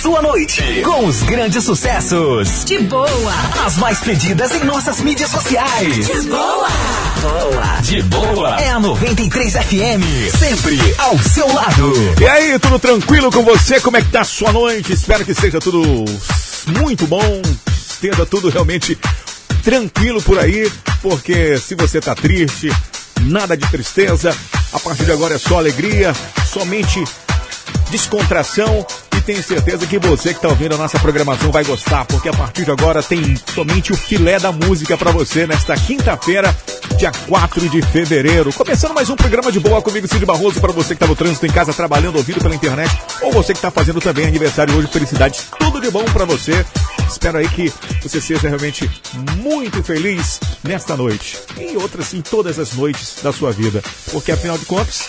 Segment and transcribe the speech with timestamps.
[0.00, 2.64] sua noite com os grandes sucessos.
[2.64, 3.32] De boa.
[3.66, 6.06] As mais pedidas em nossas mídias sociais.
[6.06, 6.68] De boa.
[7.20, 7.80] Boa.
[7.82, 8.60] De boa.
[8.60, 10.38] É a 93 FM.
[10.38, 11.92] Sempre ao seu lado.
[12.20, 13.80] E aí, tudo tranquilo com você?
[13.80, 14.92] Como é que tá a sua noite?
[14.92, 15.82] Espero que seja tudo
[16.78, 17.42] muito bom.
[17.66, 18.96] Esteja tudo realmente
[19.64, 20.70] tranquilo por aí,
[21.02, 22.70] porque se você tá triste,
[23.22, 24.34] nada de tristeza.
[24.72, 26.14] A partir de agora é só alegria,
[26.46, 27.02] somente
[27.90, 28.86] descontração
[29.18, 32.32] e tenho certeza que você que está ouvindo a nossa programação vai gostar, porque a
[32.32, 36.56] partir de agora tem somente o filé da música para você nesta quinta-feira,
[36.96, 38.52] dia 4 de fevereiro.
[38.52, 41.46] Começando mais um programa de boa comigo, Cid Barroso, para você que está no trânsito
[41.46, 45.46] em casa trabalhando, ouvindo pela internet, ou você que está fazendo também aniversário hoje, felicidades,
[45.58, 46.64] tudo de bom para você.
[47.10, 48.88] Espero aí que você seja realmente
[49.38, 53.82] muito feliz nesta noite e outras em todas as noites da sua vida,
[54.12, 55.08] porque afinal de contas,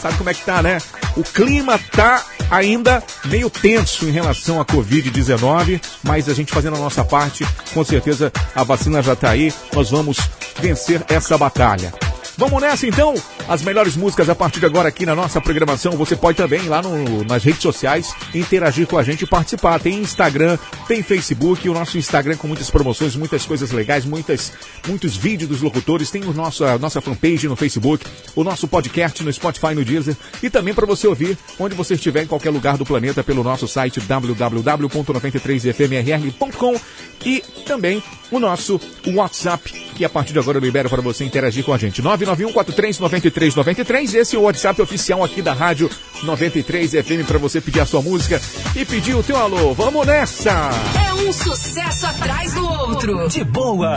[0.00, 0.78] sabe como é que tá, né?
[1.16, 6.80] O clima tá ainda meio tenso em relação à Covid-19, mas a gente fazendo a
[6.80, 10.18] nossa parte, com certeza a vacina já tá aí, nós vamos
[10.60, 11.92] vencer essa batalha.
[12.40, 13.12] Vamos nessa então?
[13.46, 15.92] As melhores músicas a partir de agora aqui na nossa programação.
[15.92, 19.78] Você pode também lá no, nas redes sociais interagir com a gente e participar.
[19.78, 20.56] Tem Instagram,
[20.88, 24.54] tem Facebook, o nosso Instagram com muitas promoções, muitas coisas legais, muitas,
[24.88, 26.10] muitos vídeos dos locutores.
[26.10, 30.16] Tem o nosso, a nossa fanpage no Facebook, o nosso podcast no Spotify, no Deezer
[30.42, 33.68] e também para você ouvir onde você estiver em qualquer lugar do planeta pelo nosso
[33.68, 36.80] site www.93fmrr.com
[37.26, 41.64] e também o nosso WhatsApp, que a partir de agora eu libero para você interagir
[41.64, 42.00] com a gente.
[42.36, 44.14] 991-43-93-93.
[44.14, 45.90] Esse é o WhatsApp oficial aqui da Rádio
[46.22, 48.40] 93 FM para você pedir a sua música
[48.76, 49.74] e pedir o teu alô.
[49.74, 50.70] Vamos nessa!
[51.06, 53.28] É um sucesso atrás do outro.
[53.28, 53.96] De boa.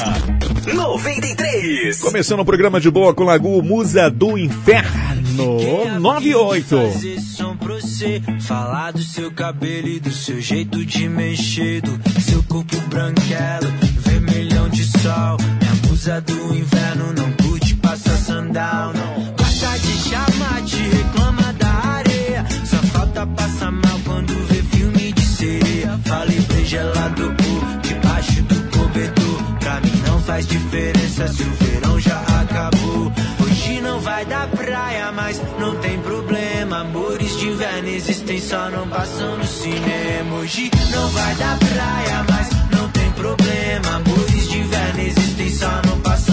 [0.73, 2.00] 93.
[2.00, 5.23] Começando o programa de boa com Lagu, Musa do Inferno.
[6.00, 6.67] 98.
[6.94, 12.22] Fazer som pra você, falar do seu cabelo e do seu jeito de mexer, do
[12.22, 15.38] seu corpo branquelo, vermelhão de sol.
[15.59, 17.31] Minha musa do inverno não
[17.98, 19.33] sandal, não.
[19.37, 22.45] Gosta de chamar, te reclama da areia.
[22.65, 25.99] Só falta passar mal quando vê filme de sereia.
[26.05, 29.43] Falei bem gelado por debaixo do cobertor.
[29.59, 33.11] Pra mim não faz diferença se o verão já acabou.
[33.42, 36.80] Hoje não vai dar praia, mas não tem problema.
[36.81, 40.36] Amores de inverno existem, só não passam no cinema.
[40.37, 43.95] Hoje não vai dar praia, mas não tem problema.
[43.95, 46.33] Amores de inverno existem, só não passam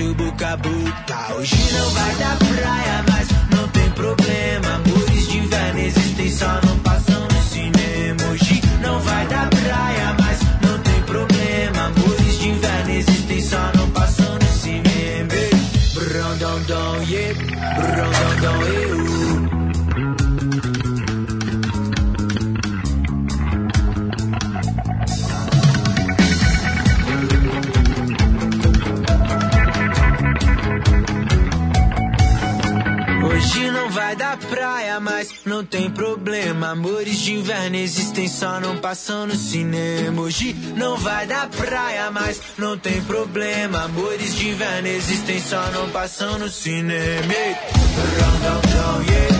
[0.00, 1.34] seu boca a boca.
[1.34, 3.29] Hoje não vai dar praia, mas
[34.10, 36.70] Vai dar praia, mas não tem problema.
[36.70, 40.22] Amores de inverno existem, só não passam no cinema.
[40.22, 43.84] Hoje não vai dar praia, mas não tem problema.
[43.84, 47.32] Amores de inverno existem, só não passam no cinema.
[48.72, 49.39] Dão, yeah.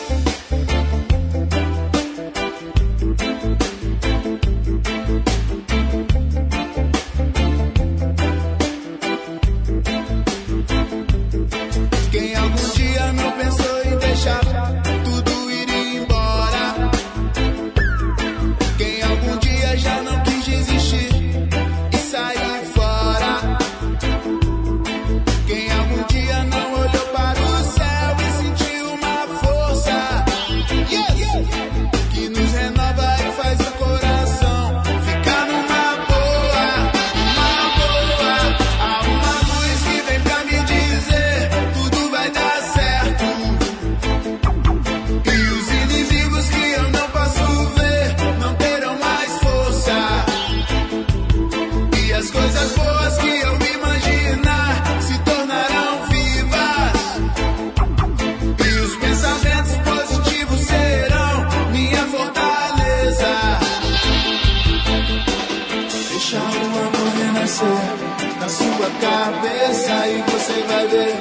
[67.61, 71.15] Renascer na sua cabeça e você vai ver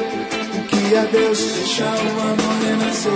[0.54, 1.38] o que é Deus.
[1.38, 3.12] Deixa o amor renascer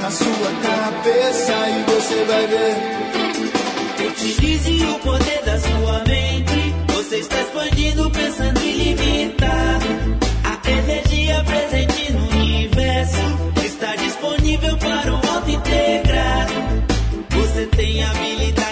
[0.00, 2.96] na sua cabeça e você vai ver.
[4.08, 6.74] Utilize o poder da sua mente.
[6.94, 9.86] Você está expandindo, pensando ilimitado.
[10.44, 16.54] A energia presente no universo está disponível para o auto integrado.
[17.30, 18.65] Você tem habilidade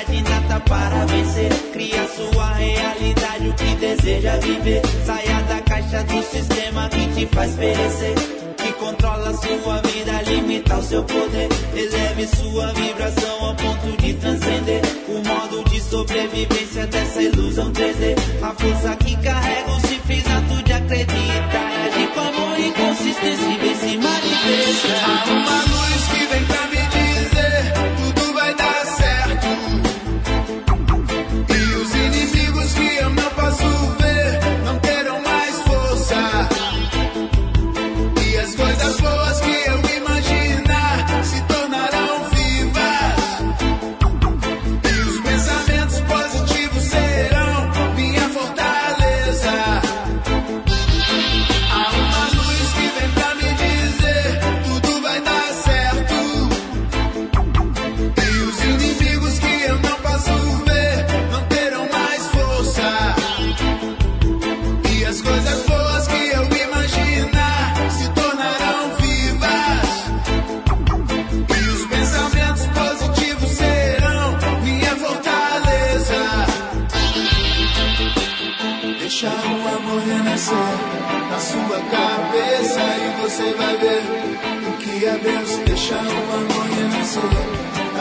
[0.60, 1.52] para vencer.
[1.72, 4.82] Cria sua realidade, o que deseja viver.
[5.04, 8.14] Saia da caixa do sistema que te faz perecer.
[8.56, 11.48] Que controla sua vida, limita o seu poder.
[11.74, 18.16] Eleve sua vibração ao ponto de transcender o modo de sobrevivência dessa ilusão 3D.
[18.42, 21.70] A força que carrega o simples ato de acreditar.
[21.86, 25.24] Agir com amor e consistência e vem se manifestar.
[25.26, 26.63] Há uma luz que vem pra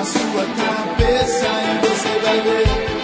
[0.05, 3.02] sua cabeça e você vai ver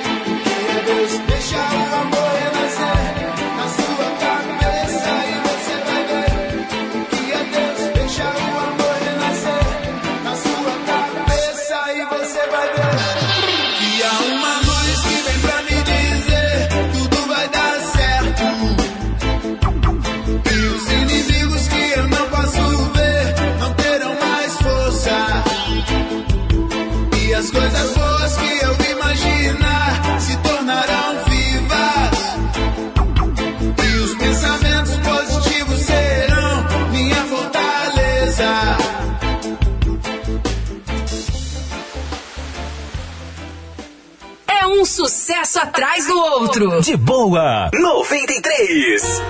[45.29, 46.81] sucesso atrás do outro.
[46.81, 49.21] De boa, 93.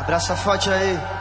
[0.00, 1.19] Abraça forte aí.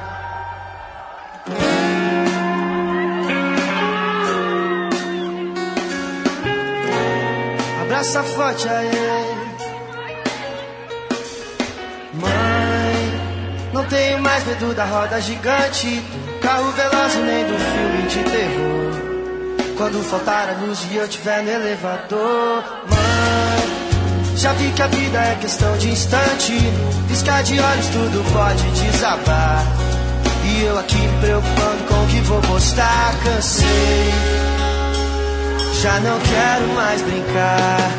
[8.10, 8.89] Abraça forte aí.
[12.13, 18.24] Mãe, não tenho mais medo da roda gigante, do carro veloz nem do filme de
[18.32, 19.75] terror.
[19.78, 25.20] Quando faltar a luz e eu tiver no elevador, mãe, já vi que a vida
[25.20, 26.54] é questão de instante.
[27.08, 29.63] Piscar de olhos tudo pode desabar.
[30.46, 34.49] E eu aqui me preocupando com o que vou postar, cansei.
[35.82, 37.90] Já não quero mais brincar.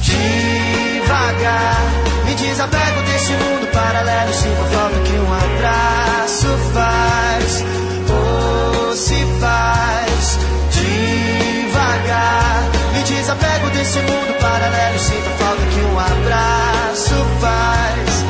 [0.00, 1.80] Devagar,
[2.24, 4.32] me desapego desse mundo paralelo.
[4.32, 7.64] Sinto falta que um abraço faz.
[8.08, 10.38] Ou se faz.
[10.70, 14.98] Devagar, me desapego desse mundo paralelo.
[15.00, 18.24] Sinto falta que um abraço faz.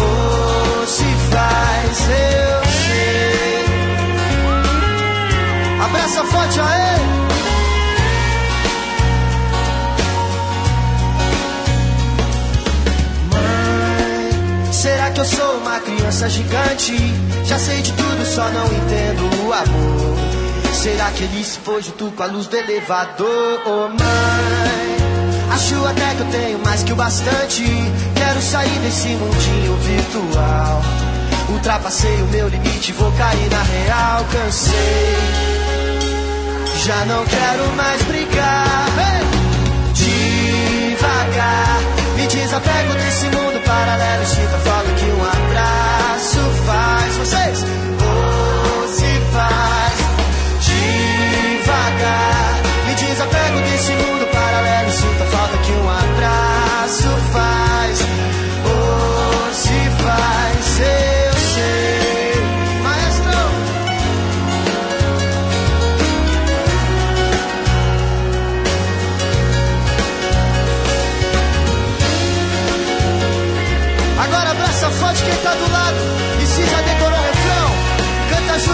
[0.00, 3.64] Ou se faz, eu sei.
[5.84, 6.88] Abraça forte aí.
[6.98, 7.17] Mãe,
[15.18, 16.96] que eu sou uma criança gigante?
[17.44, 20.16] Já sei de tudo, só não entendo o amor.
[20.72, 23.60] Será que ele se foi junto com a luz do elevador?
[23.66, 24.96] Oh, mãe,
[25.50, 27.64] acho até que eu tenho mais que o bastante.
[28.14, 30.82] Quero sair desse mundinho virtual.
[31.48, 35.16] Ultrapassei o meu limite, vou cair na real, cansei.
[36.84, 38.86] Já não quero mais brigar.
[39.94, 41.80] Devagar,
[42.14, 44.26] me desapego desse mundo paralelo.
[44.26, 47.16] Sinto a falta que um abraço faz.
[47.18, 47.64] Vocês,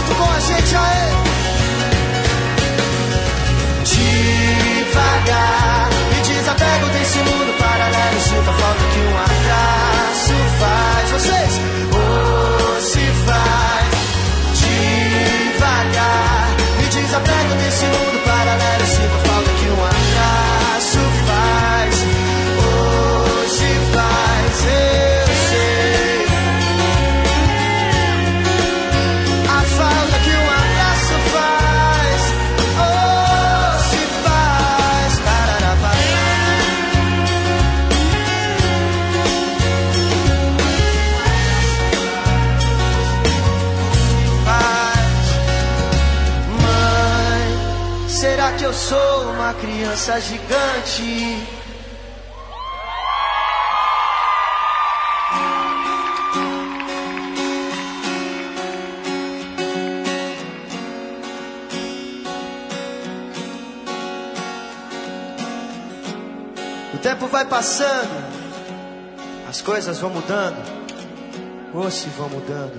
[0.05, 1.11] junto com a gente aê.
[4.85, 5.54] Devagar,
[50.05, 51.47] criança gigante?
[66.93, 68.09] O tempo vai passando,
[69.49, 70.63] as coisas vão mudando,
[71.73, 72.79] ou se vão mudando.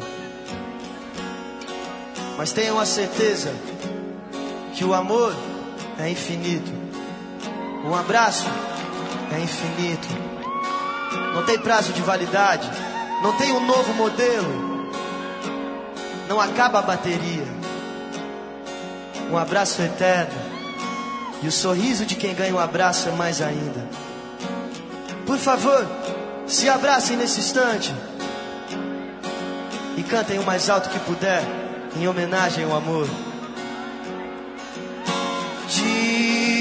[2.38, 3.52] Mas tenham a certeza
[4.76, 5.34] que o amor
[5.98, 6.85] é infinito,
[7.86, 8.46] um abraço
[9.32, 10.08] é infinito,
[11.34, 12.70] não tem prazo de validade,
[13.22, 14.90] não tem um novo modelo,
[16.28, 17.46] não acaba a bateria.
[19.32, 20.34] Um abraço eterno.
[21.42, 23.88] E o sorriso de quem ganha um abraço é mais ainda.
[25.26, 25.86] Por favor,
[26.48, 27.94] se abracem nesse instante.
[29.98, 31.44] E cantem o mais alto que puder,
[31.96, 33.08] em homenagem ao amor.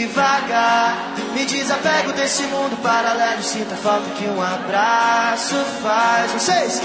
[0.05, 3.43] Devagar, me desapego desse mundo paralelo.
[3.43, 6.31] Sinta a falta que um abraço faz.
[6.33, 6.83] Vocês?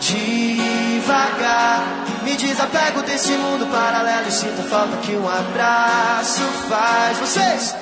[0.00, 1.82] Devagar,
[2.22, 4.30] me desapego desse mundo paralelo.
[4.30, 7.18] Sinto a falta que um abraço faz.
[7.18, 7.81] Vocês?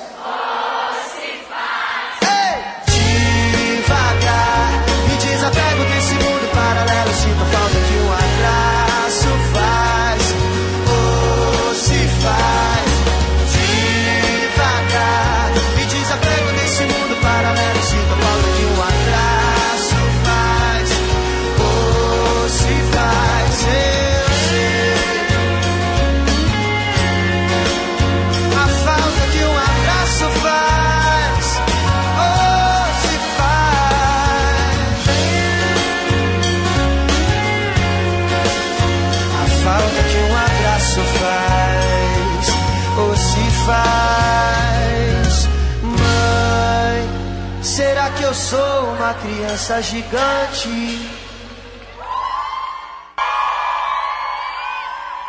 [49.61, 51.09] Criança gigante?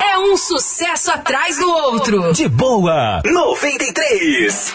[0.01, 2.33] É um sucesso atrás do outro.
[2.33, 4.75] De boa, 93.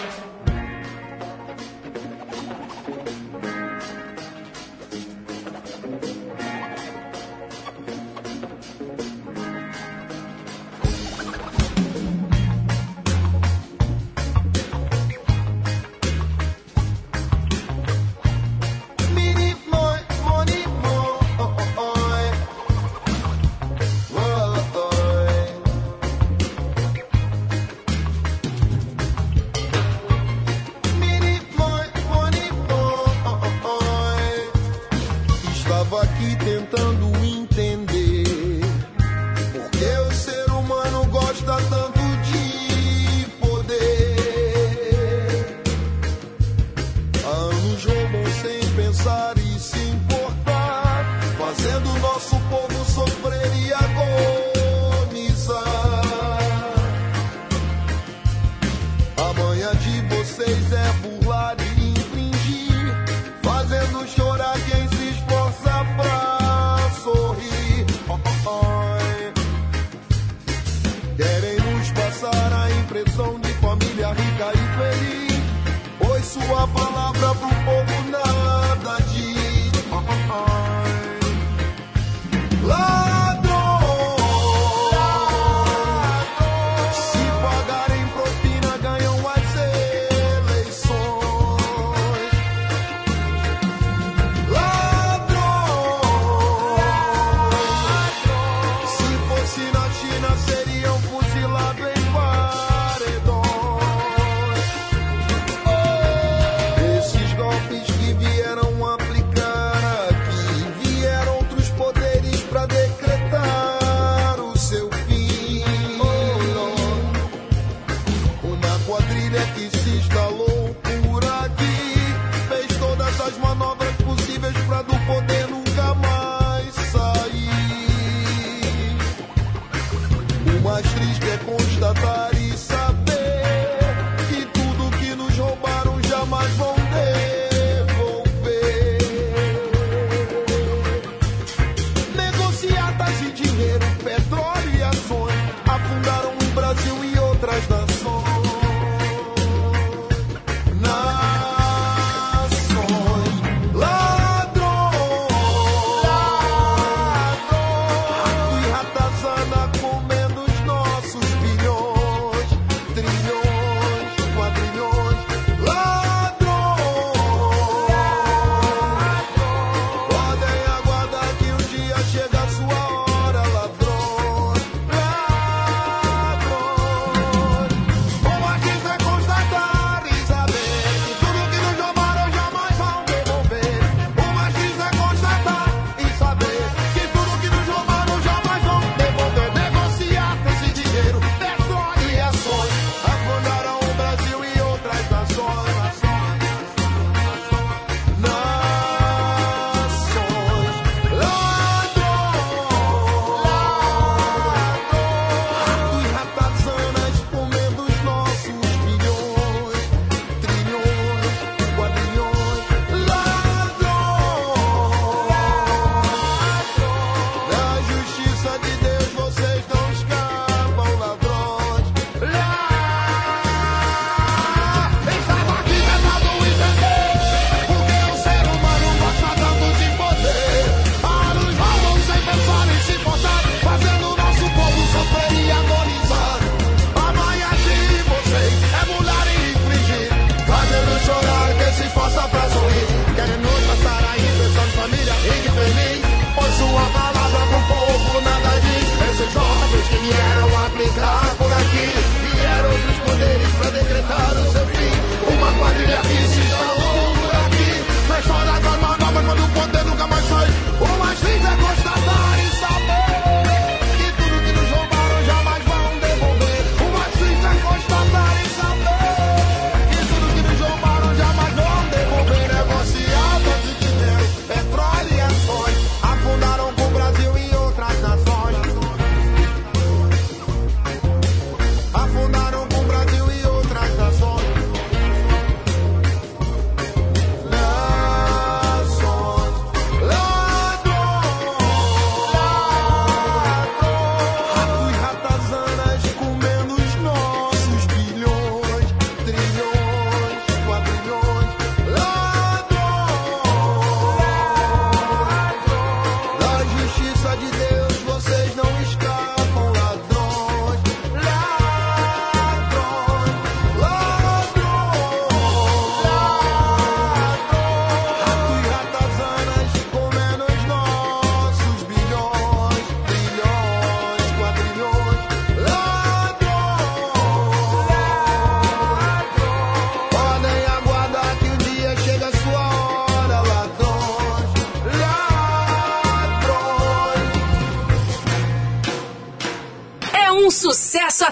[130.77, 132.36] mais triste é constatar.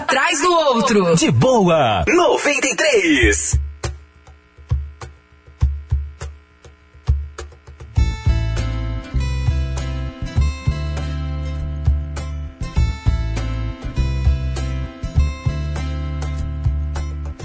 [0.06, 1.16] atrás do outro.
[1.16, 3.58] De boa, 93.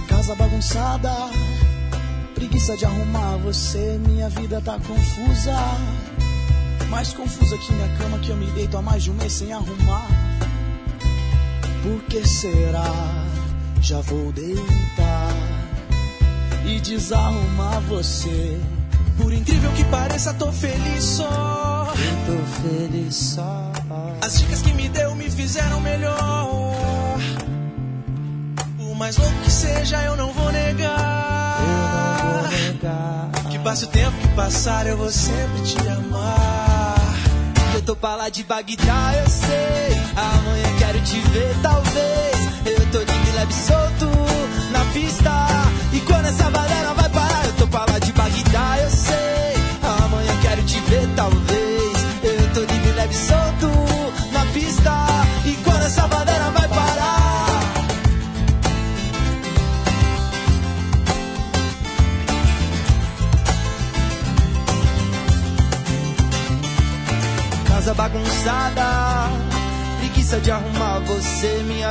[0.07, 1.11] Casa bagunçada,
[2.35, 5.55] preguiça de arrumar você, minha vida tá confusa.
[6.91, 9.51] Mais confusa que minha cama que eu me deito há mais de um mês sem
[9.51, 10.10] arrumar
[12.11, 12.93] que será?
[13.79, 15.33] Já vou deitar
[16.65, 18.59] e desarrumar você.
[19.17, 21.93] Por incrível que pareça, tô feliz só.
[21.95, 23.71] Eu tô feliz só.
[24.21, 27.17] As dicas que me deu me fizeram melhor.
[28.77, 31.57] Por mais louco que seja, eu não vou negar.
[31.61, 33.31] Eu não vou negar.
[33.49, 36.50] Que passe o tempo que passar, eu vou sempre te amar
[37.81, 39.97] eu tô pra lá de Bagdá, eu sei.
[40.15, 42.35] Amanhã quero te ver, talvez.
[42.65, 44.05] Eu tô de Guilherme solto
[44.71, 45.31] na pista.
[45.93, 47.00] E quando essa galera vai.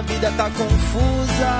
[0.00, 1.50] A vida tá confusa.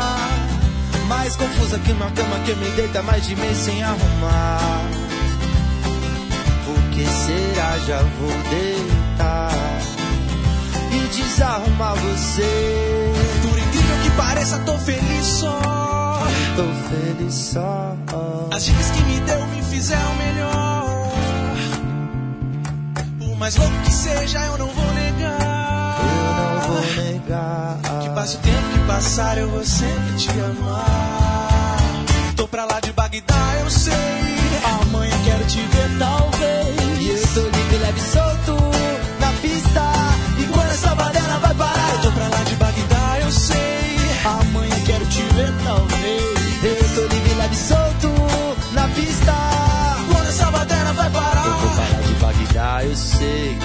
[1.09, 4.81] Mais confusa que uma cama que me deita é mais de mês sem arrumar.
[6.65, 7.79] Por que será?
[7.87, 9.51] Já vou deitar
[10.91, 13.13] e desarrumar você.
[13.43, 15.61] Por incrível que pareça, tô feliz só.
[16.57, 17.95] Tô feliz só.
[18.53, 21.11] As dicas que me deu me fizeram melhor.
[23.19, 24.90] Por mais louco que seja, eu não vou
[27.21, 27.79] negar.
[28.03, 32.05] Que passe o tempo que passar, eu vou sempre te amar.
[32.37, 33.95] Tô pra lá de Bagdá, eu sei.
[34.83, 37.01] Amanhã quero te ver, talvez.
[37.01, 38.57] E eu tô livre, leve e solto
[39.21, 39.83] na pista.
[40.39, 44.01] E quando essa baderna vai parar, Eu tô pra lá de Bagdá, eu sei.
[44.25, 46.65] Amanhã quero te ver, talvez.
[46.65, 48.09] eu tô livre, leve e solto
[48.73, 49.35] na pista.
[50.13, 51.47] Quando essa baderna vai parar.
[51.47, 53.59] Eu vou parar de Bagdá, eu sei.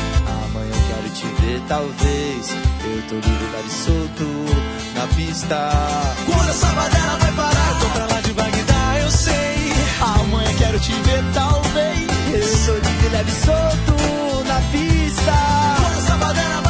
[0.45, 2.74] Amanhã eu quero te ver, talvez.
[3.07, 4.25] Tô livre, leve e solto
[4.95, 5.69] na pista.
[6.25, 9.73] Quando essa baderna vai parar, tô pra lá de Bagdá, eu sei.
[10.01, 12.67] Amanhã quero te ver, talvez.
[12.67, 15.33] Eu tô livre, leve e solto na pista.
[15.77, 16.61] Quando essa baderna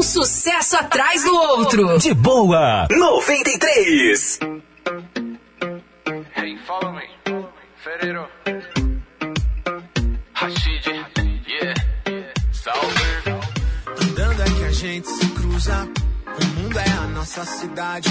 [0.00, 1.98] um sucesso atrás do outro.
[1.98, 4.38] De boa 93.
[6.34, 7.02] Hey, follow me.
[7.84, 8.26] Ferreiro.
[10.32, 10.86] Rashid.
[11.46, 11.74] Yeah.
[12.50, 13.02] Salve.
[14.00, 15.86] Andando é que a gente se cruza.
[16.26, 18.08] O mundo é a nossa cidade.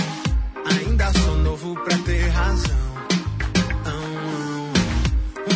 [0.78, 2.78] Ainda sou novo pra ter razão.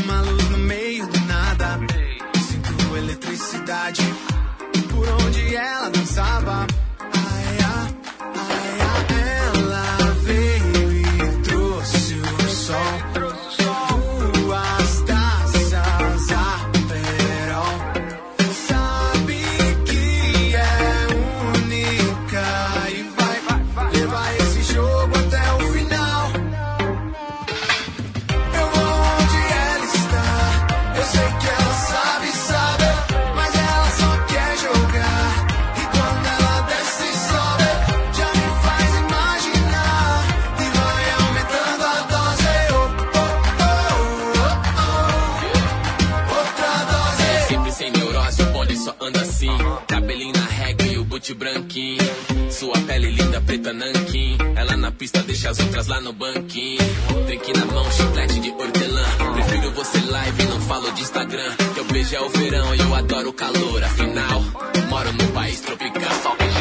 [0.04, 1.80] Uma luz no meio do nada.
[2.50, 4.33] Sinto eletricidade.
[5.04, 6.83] Por onde ela dançava.
[51.32, 52.04] Branquinho.
[52.50, 54.38] Sua pele linda, preta nanquim.
[54.56, 56.82] Ela na pista deixa as outras lá no banquinho.
[57.28, 59.06] Drink na mão, chiclete de hortelã.
[59.34, 61.56] Prefiro você live, não falo de Instagram.
[61.76, 63.84] Teu beijo é o verão e eu adoro o calor.
[63.84, 64.42] Afinal,
[64.90, 66.53] moro num país tropical.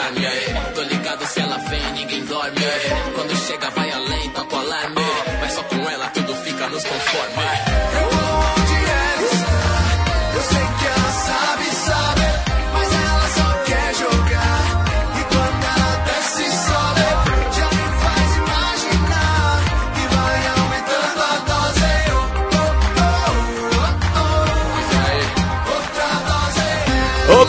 [0.00, 0.74] Charme.
[0.74, 2.60] Tô ligado se ela vem, ninguém dorme.
[3.14, 3.89] Quando chega, vai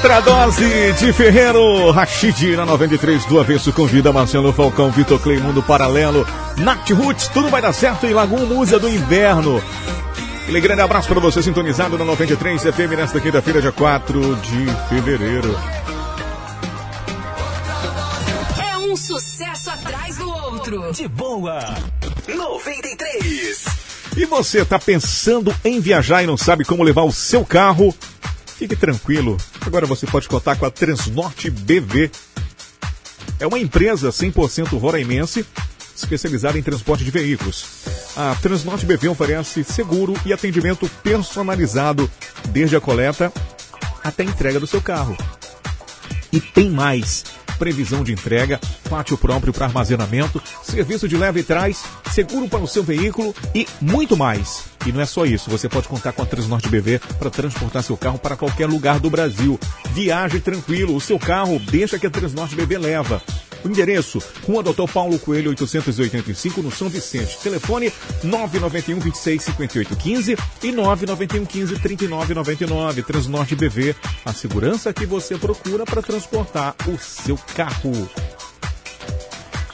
[0.01, 0.93] Outra dose.
[0.93, 6.89] De Ferreiro Rachid na 93 do Avesso convida Marcelo Falcão, Vitor Clay, Mundo Paralelo, Nath
[6.89, 9.61] Roots, tudo vai dar certo em Lagoon Música do Inverno.
[10.41, 15.55] Aquele grande abraço para você sintonizado na 93 FM nesta quinta-feira, dia 4 de fevereiro.
[18.57, 20.91] É um sucesso atrás do outro.
[20.93, 21.59] De boa
[22.27, 23.65] 93.
[24.17, 27.95] E você está pensando em viajar e não sabe como levar o seu carro?
[28.61, 32.11] Fique tranquilo, agora você pode contar com a Transnorte BV.
[33.39, 35.43] É uma empresa 100% roraimense
[35.95, 37.65] especializada em transporte de veículos.
[38.15, 42.07] A Transnorte BV oferece seguro e atendimento personalizado
[42.49, 43.33] desde a coleta
[44.03, 45.17] até a entrega do seu carro.
[46.31, 47.23] E tem mais.
[47.61, 52.67] Previsão de entrega, pátio próprio para armazenamento, serviço de leve e trás, seguro para o
[52.67, 54.63] seu veículo e muito mais.
[54.83, 57.95] E não é só isso, você pode contar com a Transnorte BV para transportar seu
[57.95, 59.59] carro para qualquer lugar do Brasil.
[59.93, 63.21] Viaje tranquilo, o seu carro deixa que a Transnorte BV leva.
[63.63, 67.37] O endereço, Rua Doutor Paulo Coelho 885, no São Vicente.
[67.39, 67.91] Telefone
[68.23, 73.03] 991 26 58 15 e 991 15 39 99.
[73.03, 73.95] Transnorte BV,
[74.25, 78.09] a segurança que você procura para transportar o seu carro.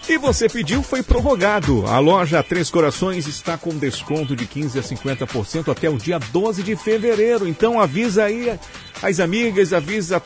[0.10, 1.86] E você pediu, foi prorrogado.
[1.86, 6.64] A loja Três Corações está com desconto de 15 a 50% até o dia 12
[6.64, 7.46] de fevereiro.
[7.46, 8.58] Então avisa aí
[9.02, 10.24] as amigas, avisa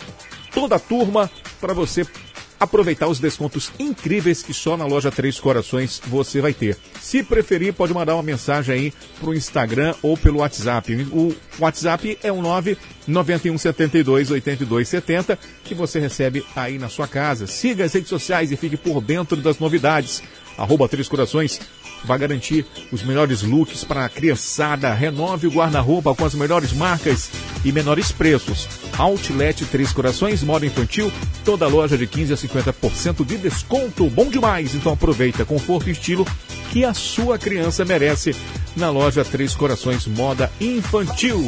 [0.53, 2.05] toda a turma para você
[2.61, 6.77] aproveitar os descontos incríveis que só na loja Três Corações você vai ter.
[7.01, 10.93] Se preferir, pode mandar uma mensagem aí pro Instagram ou pelo WhatsApp.
[11.11, 17.47] O WhatsApp é o 99172 8270 que você recebe aí na sua casa.
[17.47, 20.21] Siga as redes sociais e fique por dentro das novidades.
[20.55, 21.59] Arroba Três Corações
[22.03, 24.93] vai garantir os melhores looks para a criançada.
[24.93, 27.29] Renove o guarda-roupa com as melhores marcas
[27.63, 28.67] e menores preços.
[28.97, 31.11] Outlet Três Corações, moda infantil,
[31.43, 34.09] toda loja de 15 a 50% de desconto.
[34.09, 34.75] Bom demais!
[34.75, 36.25] Então aproveita conforto e estilo
[36.71, 38.35] que a sua criança merece
[38.75, 41.41] na loja Três Corações Moda Infantil.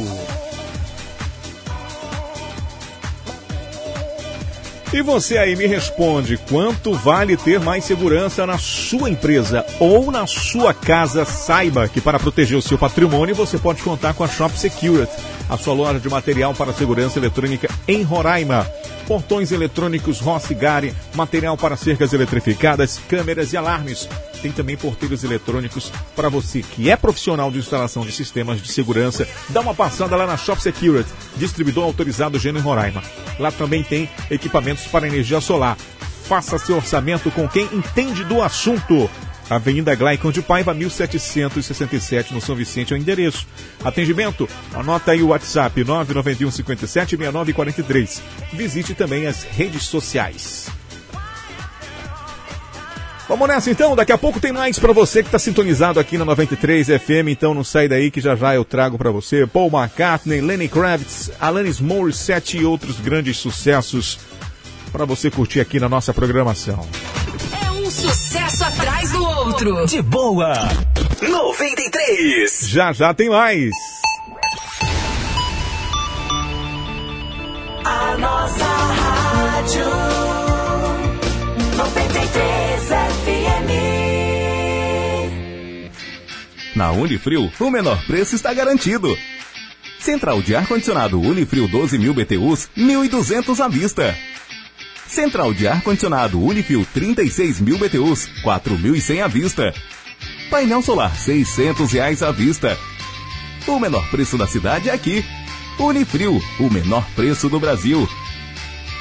[4.94, 10.24] E você aí me responde, quanto vale ter mais segurança na sua empresa ou na
[10.24, 11.24] sua casa?
[11.24, 15.12] Saiba que para proteger o seu patrimônio você pode contar com a Shop Security,
[15.48, 18.66] a sua loja de material para segurança eletrônica em Roraima.
[19.06, 24.08] Portões eletrônicos Rossi Gari, material para cercas eletrificadas, câmeras e alarmes.
[24.40, 29.26] Tem também porteiros eletrônicos para você que é profissional de instalação de sistemas de segurança.
[29.50, 33.02] Dá uma passada lá na Shop Security, distribuidor autorizado Gênio Roraima.
[33.38, 35.76] Lá também tem equipamentos para energia solar.
[36.24, 39.10] Faça seu orçamento com quem entende do assunto.
[39.48, 43.46] Avenida Glaicon de Paiva, 1767, no São Vicente, é o endereço.
[43.84, 44.48] Atendimento?
[44.72, 48.22] Anota aí o WhatsApp, 991 57 6943.
[48.52, 50.68] Visite também as redes sociais.
[53.26, 56.26] Vamos nessa então, daqui a pouco tem mais para você que está sintonizado aqui na
[56.26, 60.42] 93 FM, então não sai daí que já já eu trago para você Paul McCartney,
[60.42, 64.18] Lenny Kravitz, Alanis Morissette e outros grandes sucessos
[64.92, 66.86] para você curtir aqui na nossa programação.
[67.66, 69.86] É um sucesso atrás do outro.
[69.86, 70.52] De boa.
[71.22, 72.68] 93.
[72.68, 73.70] Já já tem mais.
[77.84, 79.84] A nossa rádio
[81.76, 83.70] 93 FM.
[86.74, 89.16] Na Unifrio, o menor preço está garantido.
[90.00, 94.14] Central de ar-condicionado Unifrio 12 mil BTUs, 1.200 à vista.
[95.06, 99.74] Central de ar-condicionado Unifil 36 mil BTUs, 4.100 à vista.
[100.50, 102.78] Painel solar 600 reais à vista.
[103.66, 105.24] O menor preço da cidade é aqui.
[105.78, 108.08] Unifrio, o menor preço do Brasil.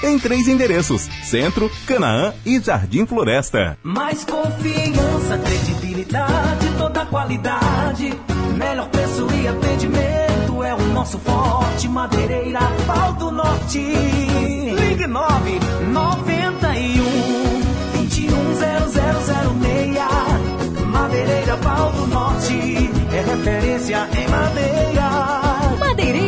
[0.04, 3.78] Em três endereços: Centro, Canaã e Jardim Floresta.
[3.82, 8.14] Mais confiança, credibilidade, toda qualidade.
[8.58, 11.88] Melhor preço e atendimento é o nosso forte.
[11.88, 13.80] Madeireira, pau do norte.
[13.80, 15.60] Ligue 9
[15.94, 17.64] 91
[17.94, 20.86] 210006.
[20.86, 22.90] Madeireira, pau do norte.
[23.14, 25.03] É referência em madeira.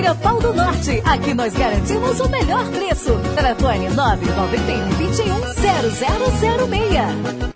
[0.06, 1.02] Madeireira Pau do Norte.
[1.04, 3.20] Aqui nós garantimos o melhor preço.
[3.36, 5.40] Telefone 991 21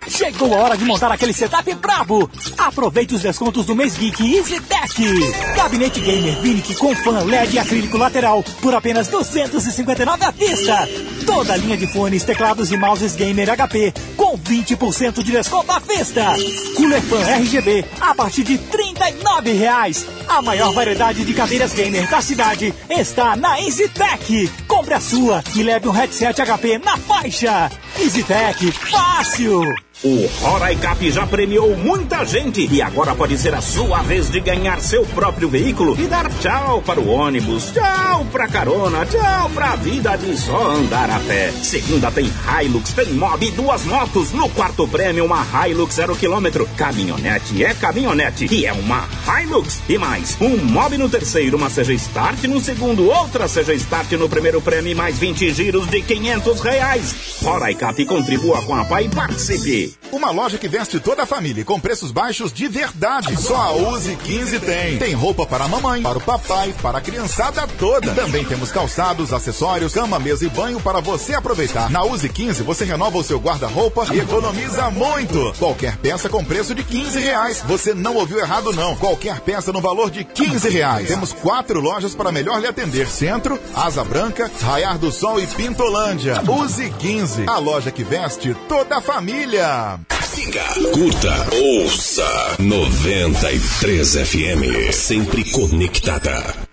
[0.08, 2.28] Chegou a hora de montar aquele setup brabo.
[2.58, 5.54] Aproveite os descontos do mês Geek EasyTech.
[5.54, 10.88] Gabinete Gamer Vinic com fan LED e acrílico lateral por apenas 259 à vista.
[11.24, 15.78] Toda a linha de fones, teclados e mouses Gamer HP com 20% de desconto à
[15.78, 16.34] vista.
[16.76, 20.04] Cooler Fan RGB a partir de 39 reais.
[20.28, 22.39] A maior variedade de cadeiras gamer da cidade
[22.88, 24.50] está na EasyTech.
[24.66, 27.70] Compre a sua e leve um headset HP na faixa.
[27.98, 29.89] EasyTech, fácil!
[30.02, 34.80] O Roraicap já premiou muita gente e agora pode ser a sua vez de ganhar
[34.80, 40.16] seu próprio veículo e dar tchau para o ônibus, tchau pra carona, tchau pra vida
[40.16, 41.52] de só andar a pé.
[41.52, 42.32] Segunda tem
[42.64, 44.32] Hilux, tem Mob e duas motos.
[44.32, 46.66] No quarto prêmio, uma Hilux zero quilômetro.
[46.78, 49.82] Caminhonete é caminhonete e é uma Hilux.
[49.86, 54.30] E mais, um Mob no terceiro, uma Seja Start no segundo, outra Seja Start no
[54.30, 57.14] primeiro prêmio mais 20 giros de 500 reais.
[57.42, 59.89] Roraicap contribua com a PAI e participe.
[59.90, 59.98] 15.
[60.12, 63.36] Uma loja que veste toda a família com preços baixos de verdade.
[63.40, 64.98] Só a Use 15 tem.
[64.98, 68.12] Tem roupa para a mamãe, para o papai, para a criançada toda.
[68.14, 71.90] Também temos calçados, acessórios, cama, mesa e banho para você aproveitar.
[71.90, 75.52] Na Use 15 você renova o seu guarda-roupa e economiza muito.
[75.58, 77.62] Qualquer peça com preço de 15 reais.
[77.66, 78.96] Você não ouviu errado não.
[78.96, 81.08] Qualquer peça no valor de 15 reais.
[81.08, 83.08] Temos quatro lojas para melhor lhe atender.
[83.08, 86.42] Centro, Asa Branca, Raiar do Sol e Pintolândia.
[86.48, 89.79] Use 15, a loja que veste toda a família.
[90.34, 90.62] Siga,
[90.92, 96.69] curta, ouça 93 FM, sempre conectada.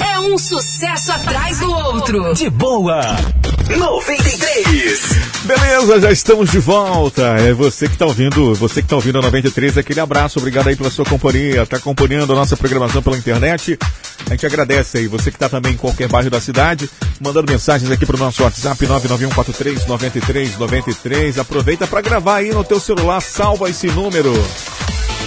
[0.00, 2.34] É um sucesso atrás do outro.
[2.34, 3.00] De boa.
[3.76, 5.28] 93.
[5.44, 7.22] Beleza, já estamos de volta.
[7.38, 10.76] É você que está ouvindo, você que está ouvindo a 93, aquele abraço, obrigado aí
[10.76, 13.78] pela sua companhia, está acompanhando a nossa programação pela internet.
[14.26, 16.88] A gente agradece aí, você que está também em qualquer bairro da cidade,
[17.20, 21.38] mandando mensagens aqui para o nosso WhatsApp 99143 9393.
[21.38, 24.32] Aproveita para gravar aí no teu celular, salva esse número.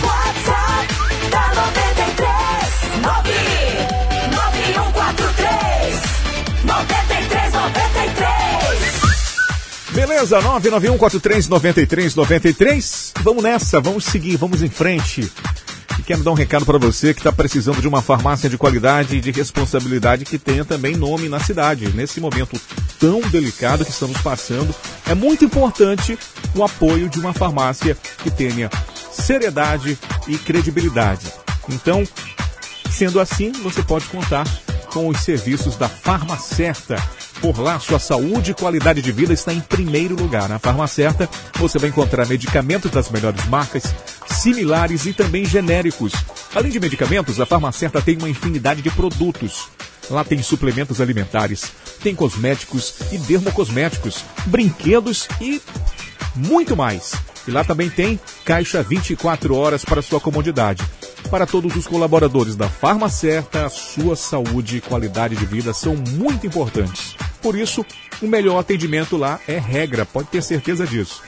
[0.03, 0.93] WhatsApp
[1.29, 3.50] da 93 99143
[9.93, 13.11] Beleza, 991439393.
[13.21, 15.29] Vamos nessa, vamos seguir, vamos em frente.
[15.99, 19.17] E quero dar um recado para você que está precisando de uma farmácia de qualidade
[19.17, 21.91] e de responsabilidade que tenha também nome na cidade.
[21.93, 22.57] Nesse momento
[22.99, 24.73] tão delicado que estamos passando,
[25.07, 26.17] é muito importante
[26.55, 28.69] o apoio de uma farmácia que tenha
[29.11, 31.27] seriedade e credibilidade.
[31.67, 32.07] Então,
[32.89, 34.47] sendo assim, você pode contar
[34.93, 36.95] com os serviços da Farmacerta.
[37.41, 40.47] Por lá, sua saúde e qualidade de vida está em primeiro lugar.
[40.47, 43.83] Na Farmacerta, você vai encontrar medicamentos das melhores marcas,
[44.29, 46.13] similares e também genéricos.
[46.53, 49.69] Além de medicamentos, a Farmacerta tem uma infinidade de produtos.
[50.07, 51.71] Lá tem suplementos alimentares,
[52.03, 55.59] tem cosméticos e dermocosméticos, brinquedos e
[56.35, 57.13] muito mais.
[57.47, 60.83] E lá também tem caixa 24 horas para sua comodidade.
[61.29, 65.95] Para todos os colaboradores da Farma Certa, a sua saúde e qualidade de vida são
[65.95, 67.15] muito importantes.
[67.41, 67.85] Por isso,
[68.21, 71.21] o melhor atendimento lá é regra, pode ter certeza disso.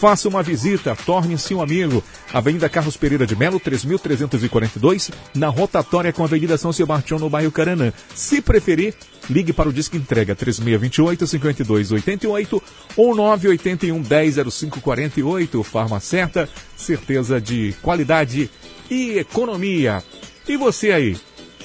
[0.00, 2.02] Faça uma visita, torne-se um amigo.
[2.32, 7.52] Avenida Carlos Pereira de Melo, 3.342, na rotatória com a Avenida São Sebastião, no bairro
[7.52, 7.92] Caranã.
[8.14, 8.94] Se preferir,
[9.28, 12.62] ligue para o Disque Entrega 3628-5288
[12.96, 15.62] ou 981 100548.
[15.62, 18.50] Farma Certa, certeza de qualidade
[18.90, 20.02] e economia.
[20.48, 21.16] E você aí?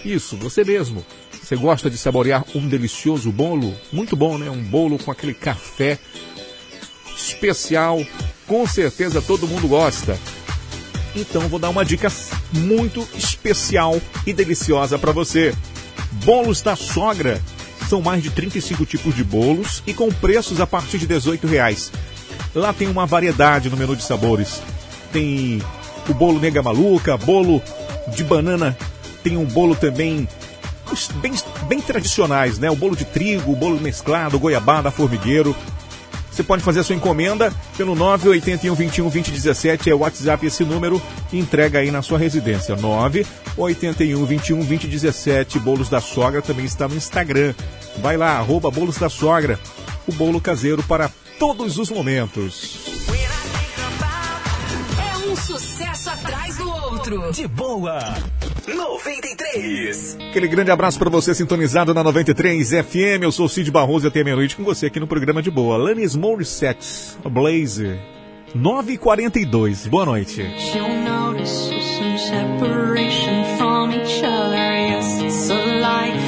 [0.03, 1.03] Isso, você mesmo.
[1.41, 3.73] Você gosta de saborear um delicioso bolo?
[3.91, 4.49] Muito bom, né?
[4.49, 5.99] Um bolo com aquele café
[7.15, 8.05] especial.
[8.47, 10.17] Com certeza todo mundo gosta.
[11.15, 12.11] Então vou dar uma dica
[12.51, 15.53] muito especial e deliciosa para você.
[16.23, 17.41] Bolos da Sogra.
[17.89, 21.91] São mais de 35 tipos de bolos e com preços a partir de 18 reais.
[22.53, 24.61] Lá tem uma variedade no menu de sabores.
[25.11, 25.61] Tem
[26.07, 27.61] o bolo nega maluca, bolo
[28.07, 28.77] de banana,
[29.23, 30.27] tem um bolo também
[31.15, 31.33] bem,
[31.67, 32.69] bem tradicionais, né?
[32.69, 35.55] O bolo de trigo, o bolo mesclado, goiabada, formigueiro.
[36.31, 40.65] Você pode fazer a sua encomenda pelo 981 21 20 17, é o WhatsApp esse
[40.65, 41.01] número,
[41.31, 42.75] entrega aí na sua residência.
[42.75, 47.53] 981 21 20 17, Bolos da Sogra também está no Instagram.
[48.01, 49.57] Vai lá, arroba Bolos da Sogra,
[50.05, 53.24] o bolo caseiro para todos os momentos.
[55.57, 57.31] Sucesso atrás do outro.
[57.31, 57.97] De boa.
[58.67, 60.17] 93.
[60.29, 63.23] Aquele grande abraço para você sintonizado na 93 FM.
[63.23, 65.77] Eu sou o Cid Barroso e até meia-noite com você aqui no programa de boa.
[65.77, 66.85] Lanis Morissette,
[67.23, 67.97] Blazer,
[68.53, 69.87] 9h42.
[69.87, 70.41] Boa noite.
[70.41, 74.57] You'll notice some separation from each other.
[74.57, 76.24] Yes, it's a lie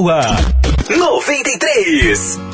[0.00, 0.22] boa.
[0.88, 2.47] 93.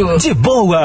[0.00, 0.18] Outro.
[0.18, 0.84] De boa.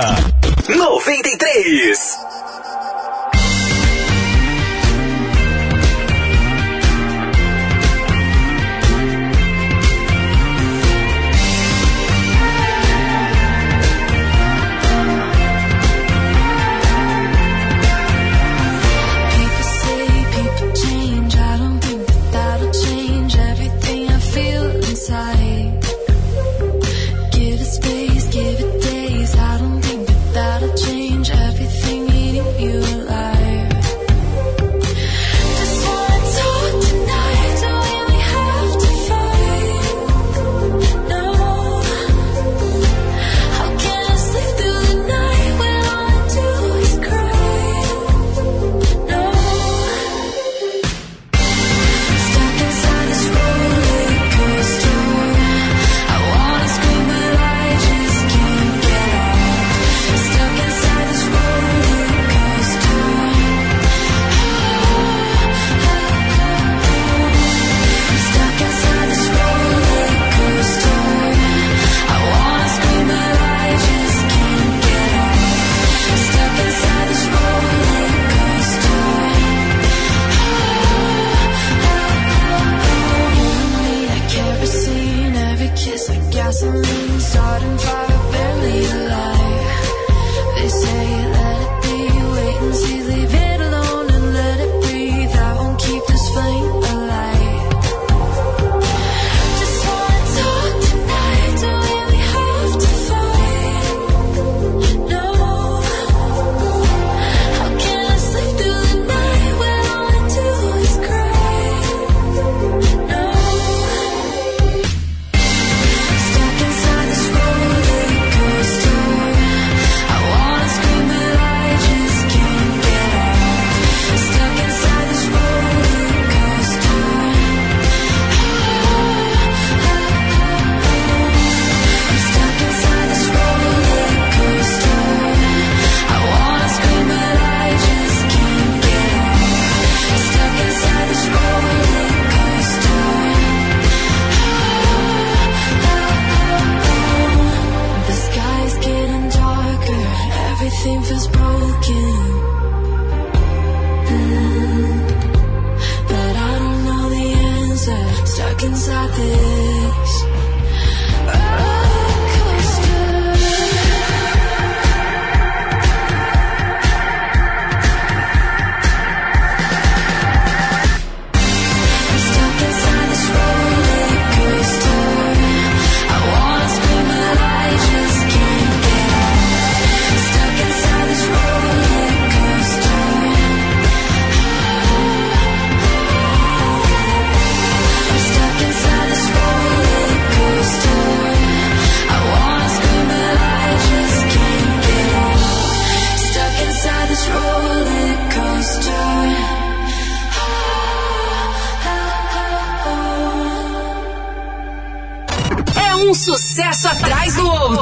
[159.17, 159.56] this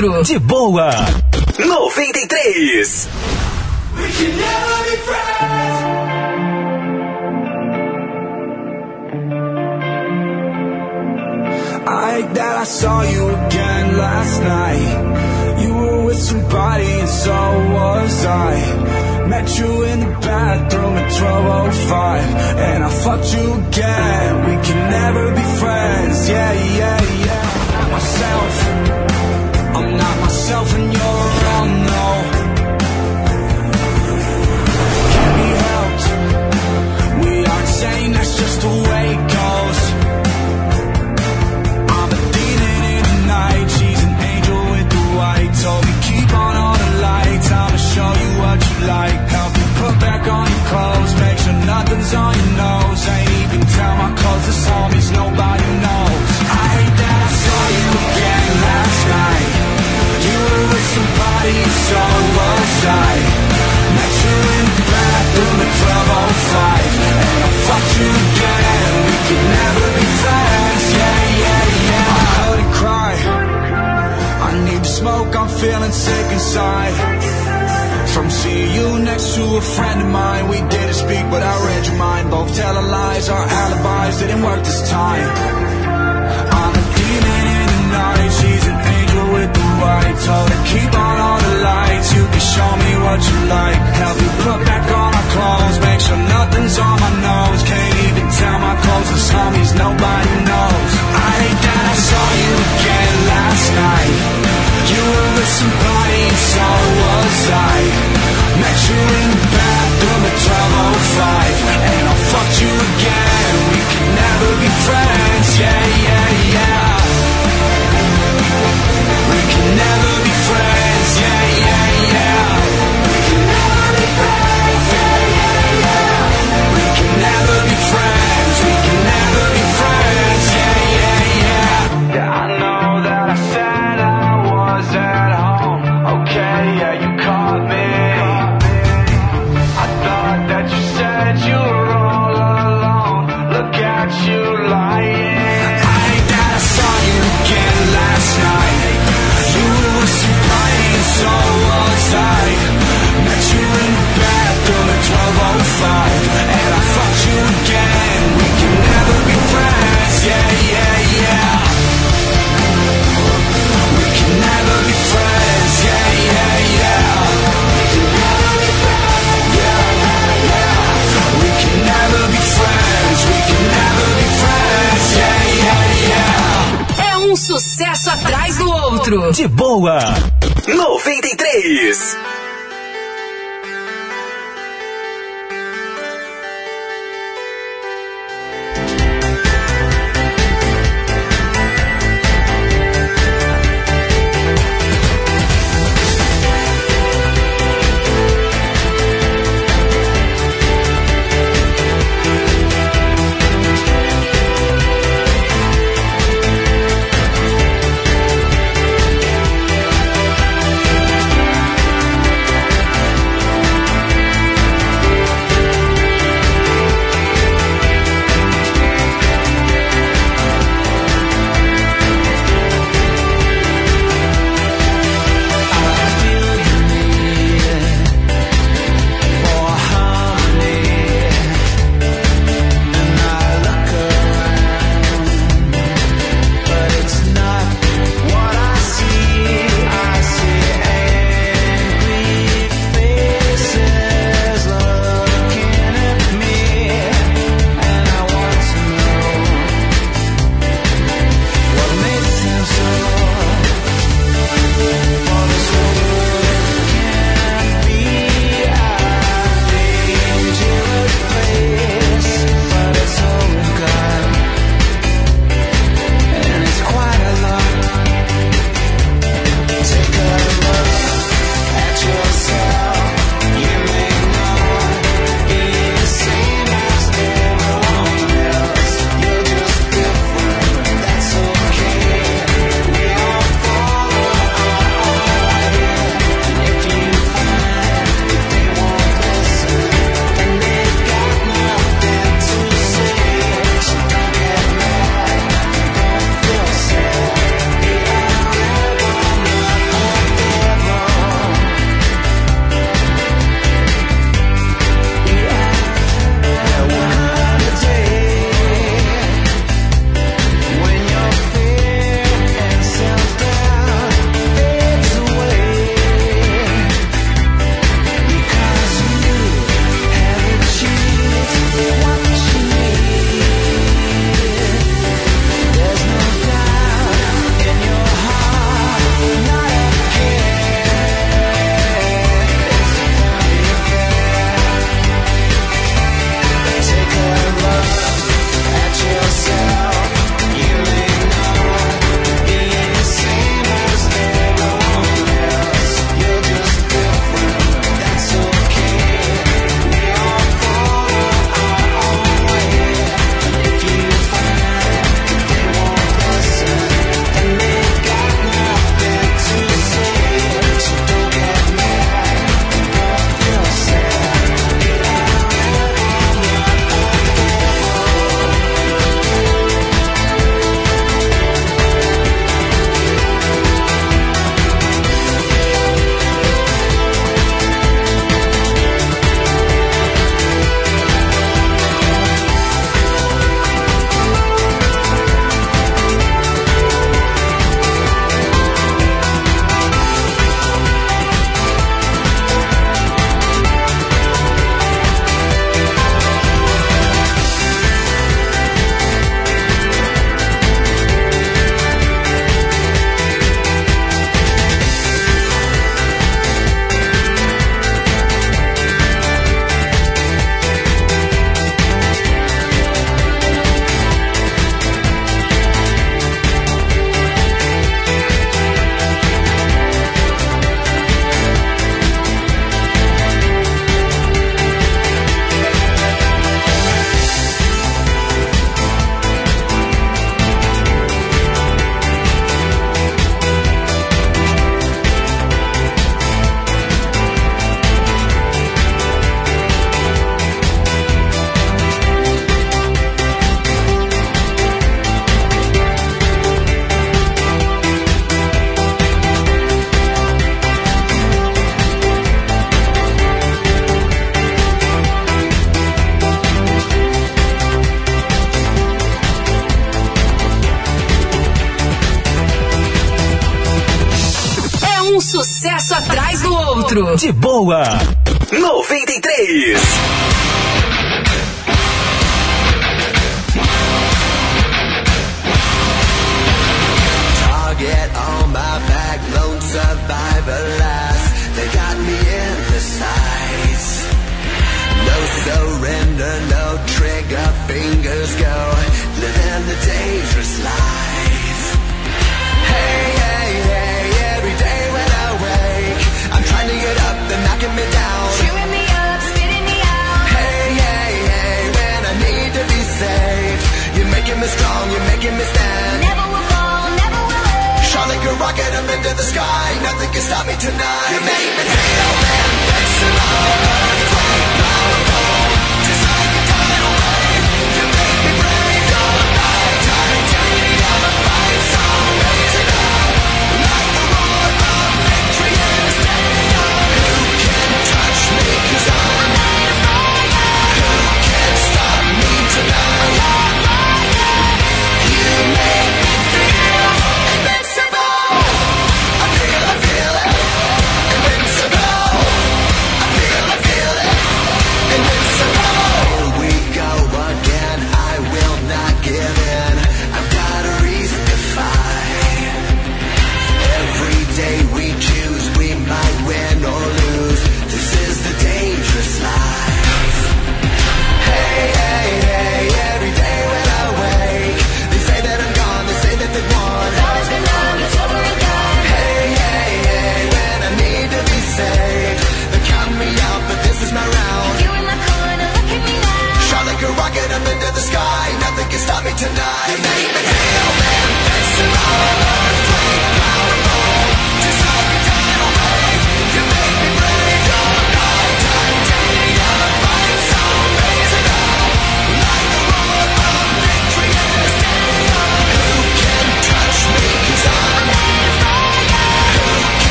[0.00, 1.19] De boa.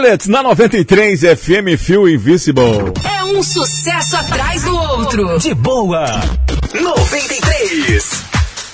[0.00, 2.90] Skylet na 93 FM Feel Invisible.
[3.04, 5.38] É um sucesso atrás do outro.
[5.38, 6.06] De boa.
[6.72, 8.24] 93.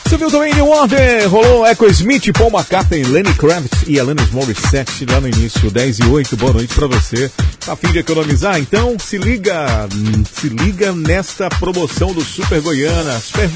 [0.04, 1.28] Você viu também New Order?
[1.28, 6.04] Rolou Echo Smith, Paul McCartney, Lenny Kravitz e Alanis Morissette lá no início, 10 e
[6.04, 6.36] 8.
[6.36, 7.28] Boa noite pra você.
[7.64, 8.60] Tá a fim de economizar?
[8.60, 9.88] Então se liga,
[10.32, 13.18] se liga nesta promoção do Super Goiana.
[13.18, 13.50] Super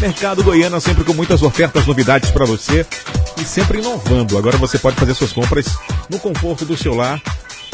[0.00, 2.86] Mercado Goiana sempre com muitas ofertas, novidades pra você
[3.40, 4.36] e sempre inovando.
[4.38, 5.66] Agora você pode fazer suas compras
[6.08, 7.20] no conforto do seu lar.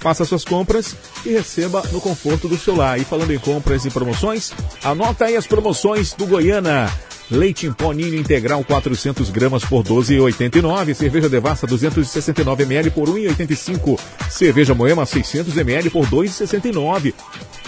[0.00, 2.98] Faça suas compras e receba no conforto do seu lar.
[2.98, 4.50] E falando em compras e promoções,
[4.82, 6.90] anota aí as promoções do Goiana.
[7.30, 10.94] Leite em pó ninho integral 400 gramas por 12,89.
[10.94, 13.98] Cerveja Devassa 269 ml por 1,85.
[14.28, 17.14] Cerveja Moema 600 ml por 2,69.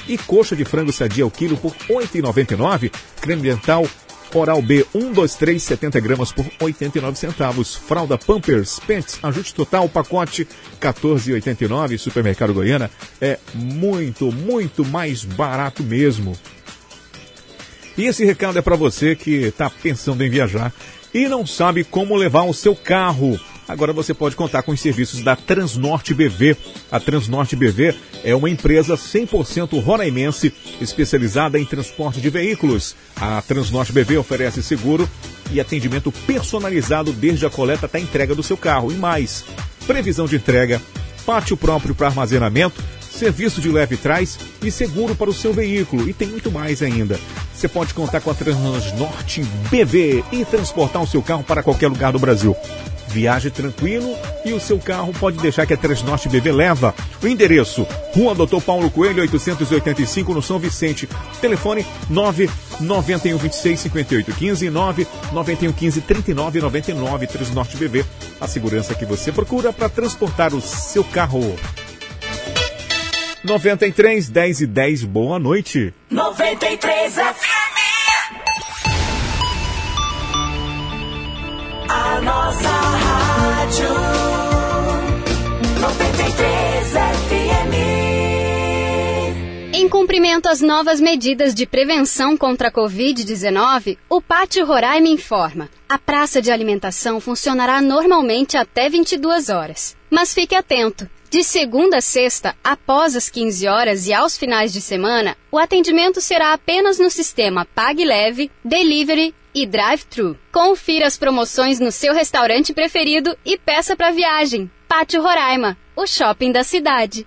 [0.09, 2.91] E coxa de frango sadia ao quilo por 8,99.
[3.21, 3.87] Creme dental
[4.35, 7.77] Oral B 123 70 gramas por 89 centavos.
[7.77, 10.49] Fralda Pampers Pants ajuste total pacote
[10.81, 11.99] 14,89.
[11.99, 12.91] Supermercado Goiana
[13.21, 16.37] é muito, muito mais barato mesmo.
[17.97, 20.73] E esse recado é para você que está pensando em viajar
[21.13, 23.39] e não sabe como levar o seu carro.
[23.69, 26.57] Agora você pode contar com os serviços da Transnorte BV.
[26.91, 32.97] A Transnorte BV é uma empresa 100% roraimense especializada em transporte de veículos.
[33.17, 35.09] A Transnorte BV oferece seguro
[35.51, 39.45] e atendimento personalizado desde a coleta até a entrega do seu carro e mais.
[39.87, 40.81] Previsão de entrega,
[41.25, 42.83] pátio próprio para armazenamento,
[43.13, 46.09] serviço de leve trás e seguro para o seu veículo.
[46.09, 47.19] E tem muito mais ainda.
[47.55, 52.13] Você pode contar com a Transnorte BV e transportar o seu carro para qualquer lugar
[52.13, 52.57] do Brasil.
[53.13, 56.95] Viaje tranquilo e o seu carro pode deixar que a Transnorte BV leva.
[57.23, 61.07] O endereço: Rua Doutor Paulo Coelho, 885, no São Vicente.
[61.41, 67.27] Telefone 991 26 58 15 991 15 39 99.
[67.27, 68.05] Transnorte BV.
[68.41, 71.55] A segurança que você procura para transportar o seu carro.
[73.45, 75.93] 93 10 e 10, boa noite.
[76.09, 77.73] 93 FM.
[81.89, 83.89] A nossa rádio.
[85.81, 87.75] 93 FM.
[89.75, 95.99] Em cumprimento às novas medidas de prevenção contra a Covid-19, o Pátio Roraima informa: a
[95.99, 99.97] praça de alimentação funcionará normalmente até 22 horas.
[100.09, 101.11] Mas fique atento!
[101.33, 106.21] De segunda a sexta, após as 15 horas e aos finais de semana, o atendimento
[106.21, 110.39] será apenas no sistema Pague Leve, Delivery e Drive-Thru.
[110.53, 114.71] Confira as promoções no seu restaurante preferido e peça para viagem.
[114.87, 117.27] Pátio Roraima, o shopping da cidade.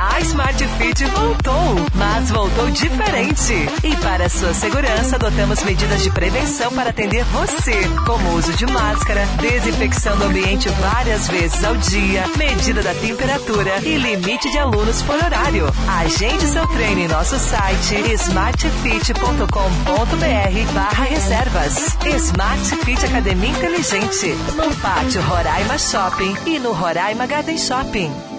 [0.00, 3.52] A Smart Fit voltou, mas voltou diferente.
[3.84, 7.74] E para sua segurança, adotamos medidas de prevenção para atender você,
[8.06, 13.98] como uso de máscara, desinfecção do ambiente várias vezes ao dia, medida da temperatura e
[13.98, 15.66] limite de alunos por horário.
[15.86, 21.98] Agende seu treino em nosso site smartfit.com.br barra reservas.
[22.06, 28.29] Smart Fit Academia Inteligente, no Pátio Roraima Shopping e no Roraima Garden Shopping.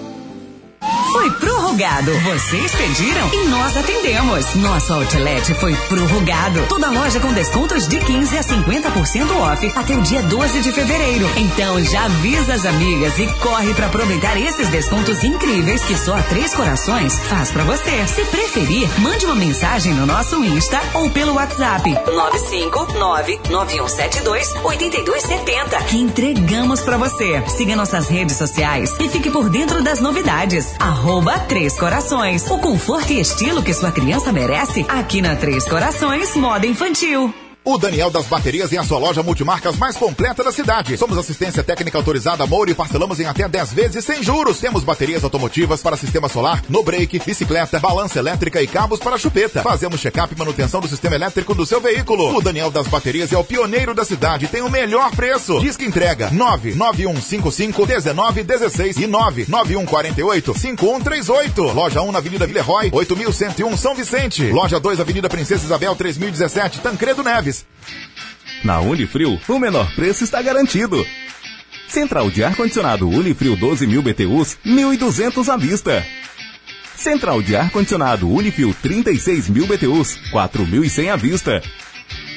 [1.12, 2.12] Foi prorrogado.
[2.22, 4.56] Vocês pediram e nós atendemos.
[4.56, 6.66] Nosso outlet foi prorrogado.
[6.68, 11.30] Toda loja com descontos de 15 a 50% off até o dia 12 de fevereiro.
[11.36, 16.24] Então já avisa as amigas e corre para aproveitar esses descontos incríveis que só a
[16.24, 18.08] Três Corações faz para você.
[18.08, 21.90] Se preferir, mande uma mensagem no nosso Insta ou pelo WhatsApp
[23.50, 27.44] 959-9172-8270 que entregamos para você.
[27.48, 30.71] Siga nossas redes sociais e fique por dentro das novidades.
[30.80, 32.50] Arroba Três Corações.
[32.50, 37.34] O conforto e estilo que sua criança merece aqui na Três Corações Moda Infantil.
[37.64, 40.98] O Daniel das Baterias em a sua loja multimarcas mais completa da cidade.
[40.98, 44.60] Somos assistência técnica autorizada Moura e parcelamos em até 10 vezes sem juros.
[44.60, 49.62] Temos baterias automotivas para sistema solar, no break, bicicleta, balança elétrica e cabos para chupeta.
[49.62, 52.36] Fazemos check-up e manutenção do sistema elétrico do seu veículo.
[52.36, 55.60] O Daniel das Baterias é o pioneiro da cidade e tem o melhor preço.
[55.60, 61.62] Disque entrega 99155 1916 e 99148 5138.
[61.74, 64.50] Loja 1 na Avenida Villeroy, 8101 São Vicente.
[64.50, 67.51] Loja 2 Avenida Princesa Isabel 3017 Tancredo Neves.
[68.64, 71.06] Na Unifrio, o menor preço está garantido.
[71.88, 76.06] Central de ar-condicionado Unifrio 12 mil BTUs, 1.200 à vista.
[76.96, 81.62] Central de ar-condicionado Unifrio 36 mil BTUs, 4.100 à vista.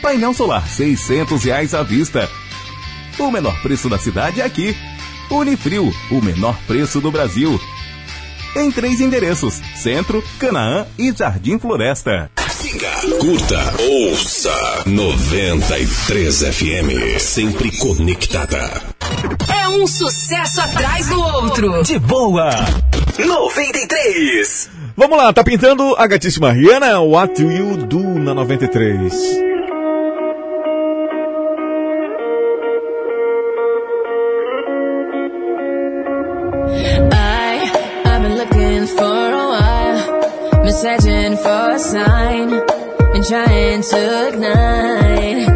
[0.03, 2.29] Painel solar 600 reais à vista.
[3.19, 4.77] O menor preço da cidade é aqui.
[5.31, 7.61] Unifrio, o menor preço do Brasil.
[8.57, 12.31] Em três endereços: Centro, Canaã e Jardim Floresta.
[12.79, 18.83] Curta, ouça 93 FM, sempre conectada.
[19.49, 21.83] É um sucesso atrás do outro.
[21.85, 22.51] De boa.
[23.17, 24.71] 93.
[24.97, 29.13] Vamos lá, tá pintando a gatíssima Rihanna, What Do You Do na 93.
[37.13, 37.71] I,
[38.05, 42.64] I've been looking for a while, searching for a sign,
[43.29, 45.54] trying to ignite.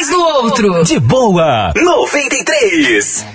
[0.00, 0.84] Atrás do outro.
[0.84, 3.26] De boa, 93.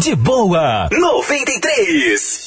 [0.00, 2.41] De boa, 93.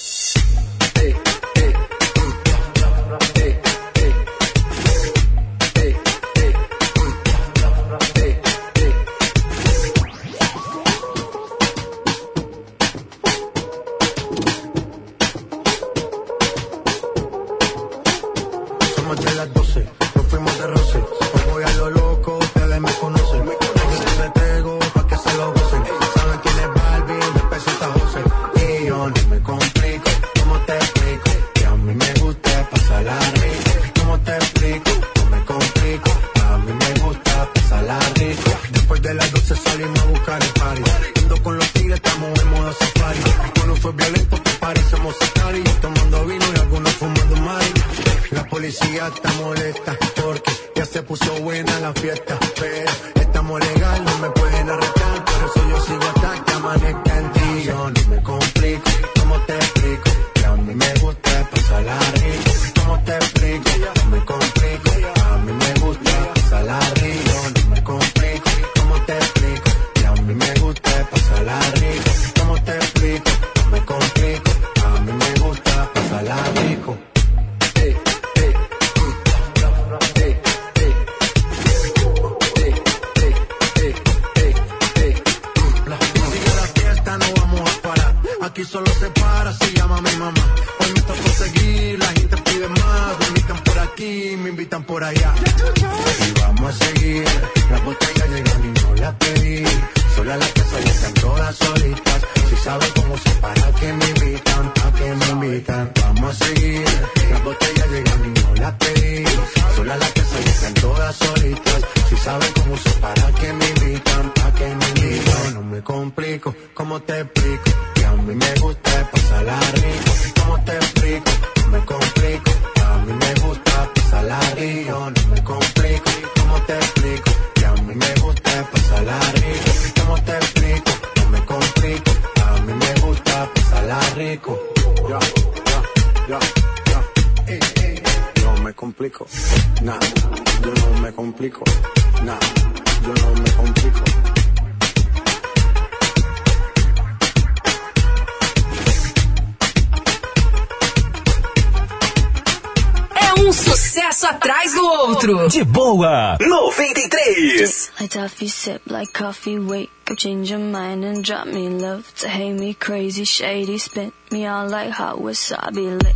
[158.16, 162.54] toffee, sip like coffee, wake up, change your mind and drop me love to hate
[162.54, 166.16] me crazy, shady, spit me on like hot wasabi lick.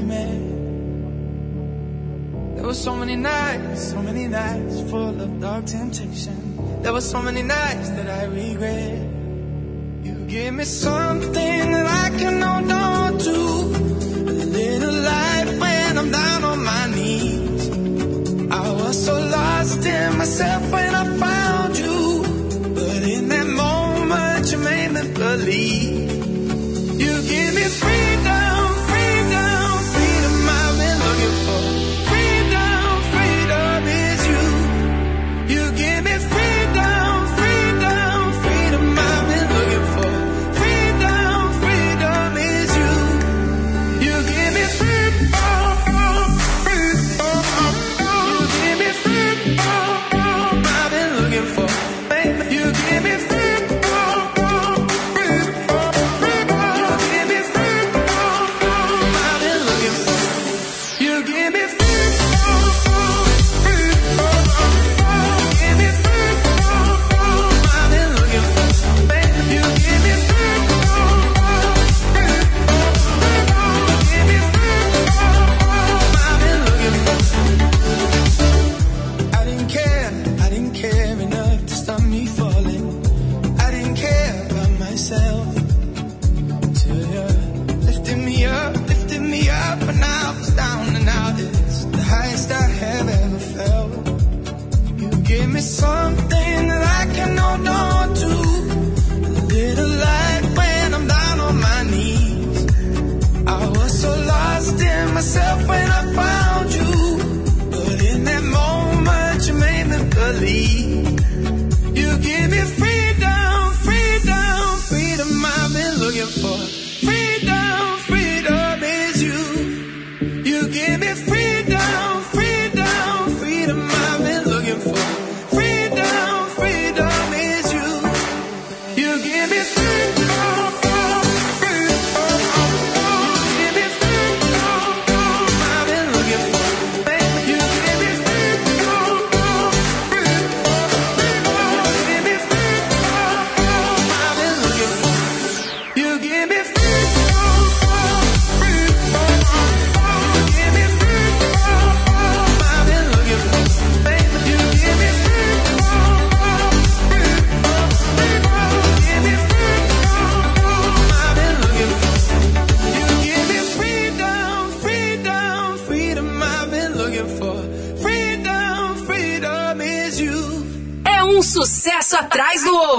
[2.71, 6.37] were so many nights, so many nights full of dark temptation.
[6.81, 8.97] There were so many nights that I regret.
[10.05, 13.37] You gave me something that I can hold on to.
[14.45, 17.69] A little light when I'm down on my knees.
[18.49, 20.90] I was so lost in myself when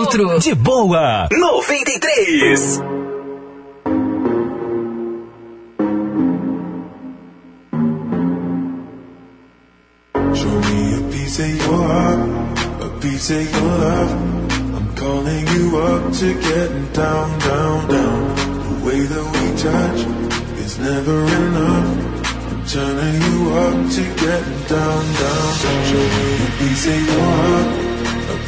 [0.02, 0.38] outro.
[0.38, 3.01] De boa, 93.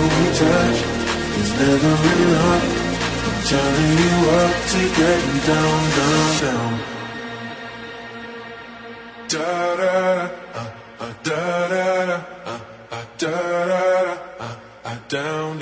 [0.00, 0.78] we touch,
[1.38, 2.64] it's never really hot.
[3.26, 6.72] I'm turning you up to get you down, down, down.
[9.32, 10.70] Da da da, uh,
[11.00, 12.60] uh, da da da, uh,
[12.90, 15.61] uh, da da da, uh, uh, down.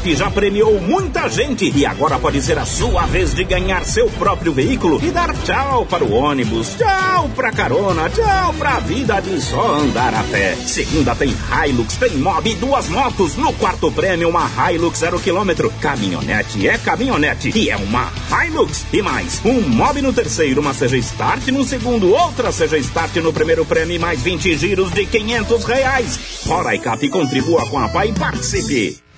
[0.00, 4.08] Roraicap já premiou muita gente e agora pode ser a sua vez de ganhar seu
[4.10, 9.40] próprio veículo e dar tchau para o ônibus, tchau pra carona, tchau pra vida de
[9.40, 10.56] só andar a pé.
[10.66, 11.34] Segunda tem
[11.68, 13.36] Hilux, tem Mob e duas motos.
[13.36, 15.70] No quarto prêmio, uma Hilux zero quilômetro.
[15.80, 18.86] Caminhonete é caminhonete e é uma Hilux.
[18.92, 23.32] E mais, um Mob no terceiro, uma CG Start no segundo, outra CG Start no
[23.32, 26.18] primeiro prêmio e mais 20 giros de 500 reais.
[26.46, 29.09] Roraicap contribua com a PAI e participe.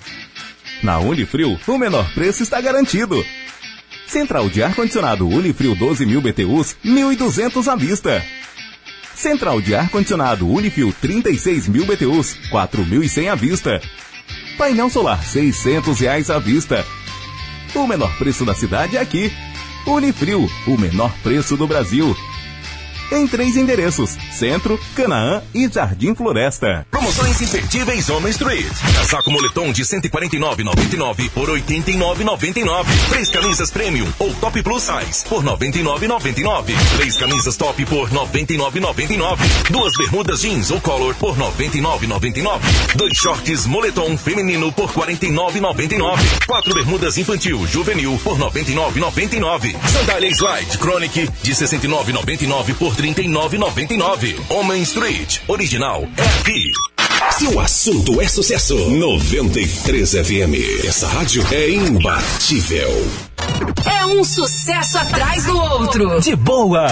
[0.83, 3.25] Na Unifrio, o menor preço está garantido.
[4.05, 8.21] Central de ar-condicionado Unifrio 12 mil BTUs, 1.200 à vista.
[9.15, 13.81] Central de ar-condicionado Unifrio 36 mil BTUs, 4.100 à vista.
[14.57, 16.85] Painel solar 600 reais à vista.
[17.73, 19.31] O menor preço da cidade é aqui.
[19.87, 22.13] Unifrio, o menor preço do Brasil.
[23.13, 26.83] Em três endereços: Centro, Canaã e Jardim Floresta.
[26.89, 28.65] Promoções imperdíveis Home Street.
[28.95, 32.85] Casaco moletom de 149,99 por 89,99.
[33.09, 36.73] Três camisas premium ou top plus size por 99,99.
[36.97, 39.37] Três camisas top por 99,99.
[39.69, 42.61] Duas bermudas jeans ou color por 99,99.
[42.95, 46.45] Dois shorts moletom feminino por 49,99.
[46.47, 49.75] Quatro bermudas infantil juvenil por 99,99.
[49.87, 54.39] Sandália Slide Chronic de 69,99 por 39,99.
[54.49, 56.71] Homem Street original é aqui.
[57.31, 60.85] Se o assunto é sucesso, 93 FM.
[60.85, 63.32] Essa rádio é imbatível.
[63.85, 66.19] É um sucesso atrás do outro.
[66.21, 66.87] De boa.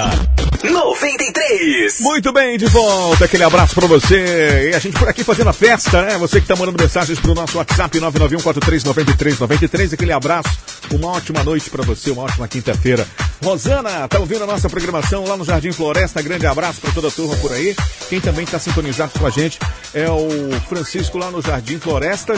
[0.63, 1.99] 93.
[2.01, 3.25] Muito bem, de volta.
[3.25, 4.69] Aquele abraço pra você.
[4.71, 6.17] E a gente por aqui fazendo a festa, né?
[6.17, 9.93] Você que tá mandando mensagens pro nosso WhatsApp 991439393.
[9.93, 10.49] Aquele abraço.
[10.91, 13.07] Uma ótima noite pra você, uma ótima quinta-feira.
[13.43, 16.21] Rosana, tá ouvindo a nossa programação lá no Jardim Floresta.
[16.21, 17.75] Grande abraço pra toda a turma por aí.
[18.09, 19.57] Quem também tá sintonizado com a gente
[19.93, 20.27] é o
[20.69, 22.33] Francisco lá no Jardim Floresta.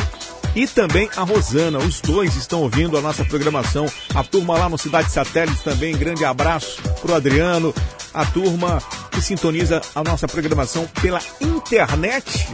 [0.56, 3.88] E também a Rosana, os dois estão ouvindo a nossa programação.
[4.14, 7.74] A turma lá no Cidade Satélite também, grande abraço pro Adriano,
[8.14, 8.82] a turma
[9.12, 12.48] que sintoniza a nossa programação pela internet.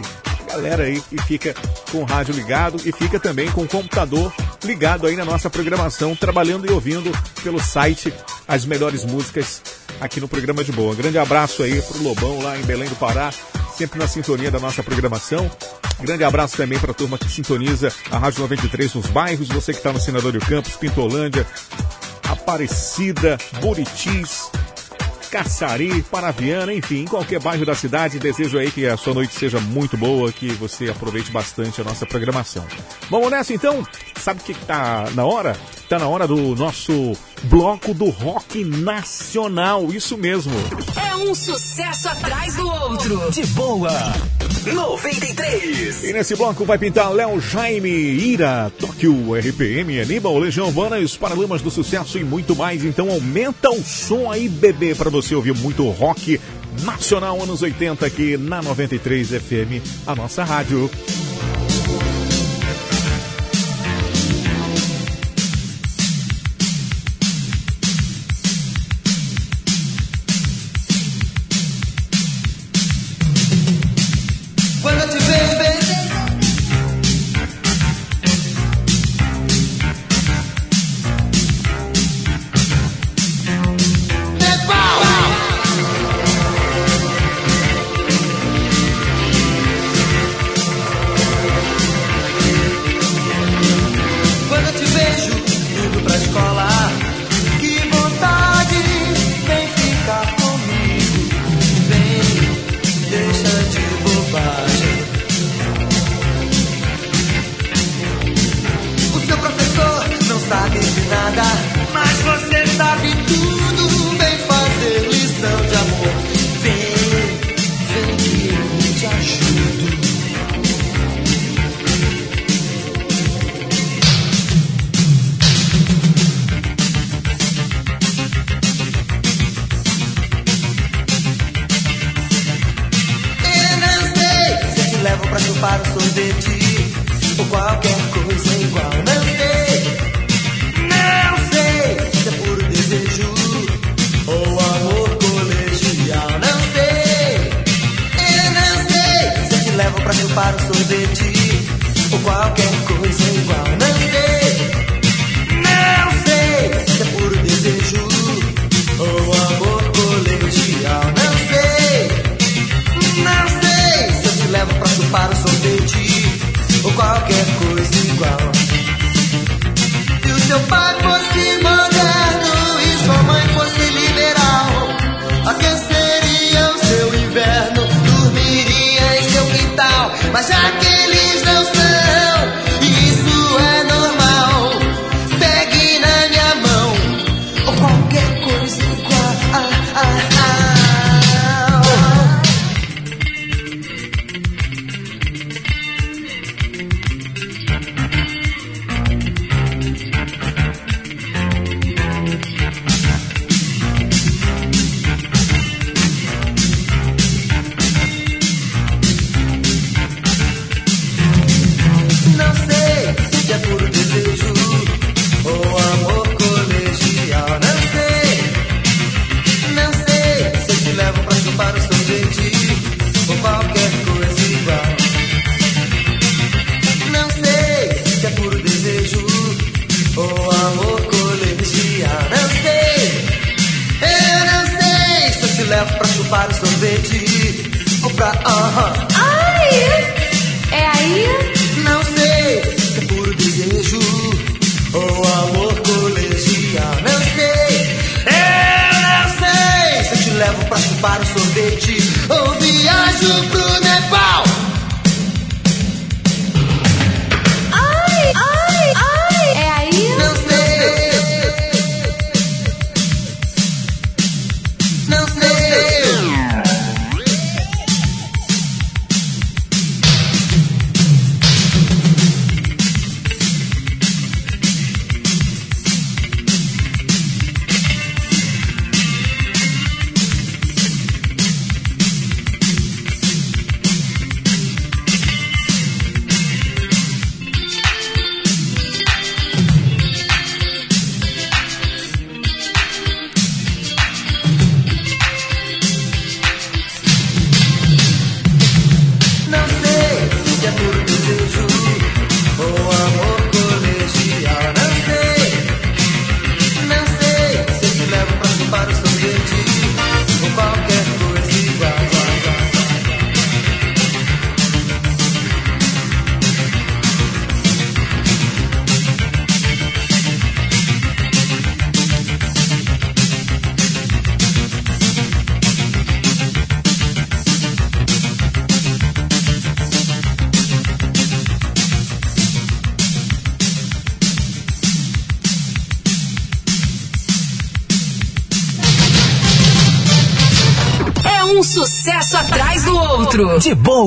[0.49, 1.53] Galera aí que fica
[1.91, 6.15] com o rádio ligado e fica também com o computador ligado aí na nossa programação,
[6.15, 7.11] trabalhando e ouvindo
[7.43, 8.11] pelo site
[8.47, 9.61] as melhores músicas
[10.01, 10.95] aqui no programa de boa.
[10.95, 13.31] Grande abraço aí pro Lobão lá em Belém do Pará,
[13.77, 15.49] sempre na sintonia da nossa programação.
[16.01, 19.79] Grande abraço também para a turma que sintoniza a Rádio 93 nos bairros, você que
[19.79, 21.45] está no Senador do Campos, Pintolândia,
[22.23, 24.49] Aparecida, Buritis,
[25.29, 28.19] Caçari, Paraviana, enfim, em qualquer bairro da cidade.
[28.19, 32.05] Desejo aí que a sua noite seja muito boa, que você aproveite bastante a nossa
[32.05, 32.65] programação.
[33.09, 33.85] Vamos nessa então?
[34.19, 35.55] Sabe o que tá na hora?
[35.87, 40.53] Tá na hora do nosso bloco do rock nacional, isso mesmo.
[40.95, 43.31] É um sucesso atrás do outro.
[43.31, 43.91] De boa.
[44.65, 46.03] 93.
[46.03, 51.15] E nesse bloco vai pintar Léo Jaime, Ira, Tóquio, RPM, Aníbal, Legião Urbana e os
[51.15, 52.83] Paralamas do Sucesso e muito mais.
[52.83, 56.39] Então aumenta o som aí, bebê, para você ouvir muito rock
[56.83, 60.89] nacional anos 80 aqui na 93 FM, a nossa rádio.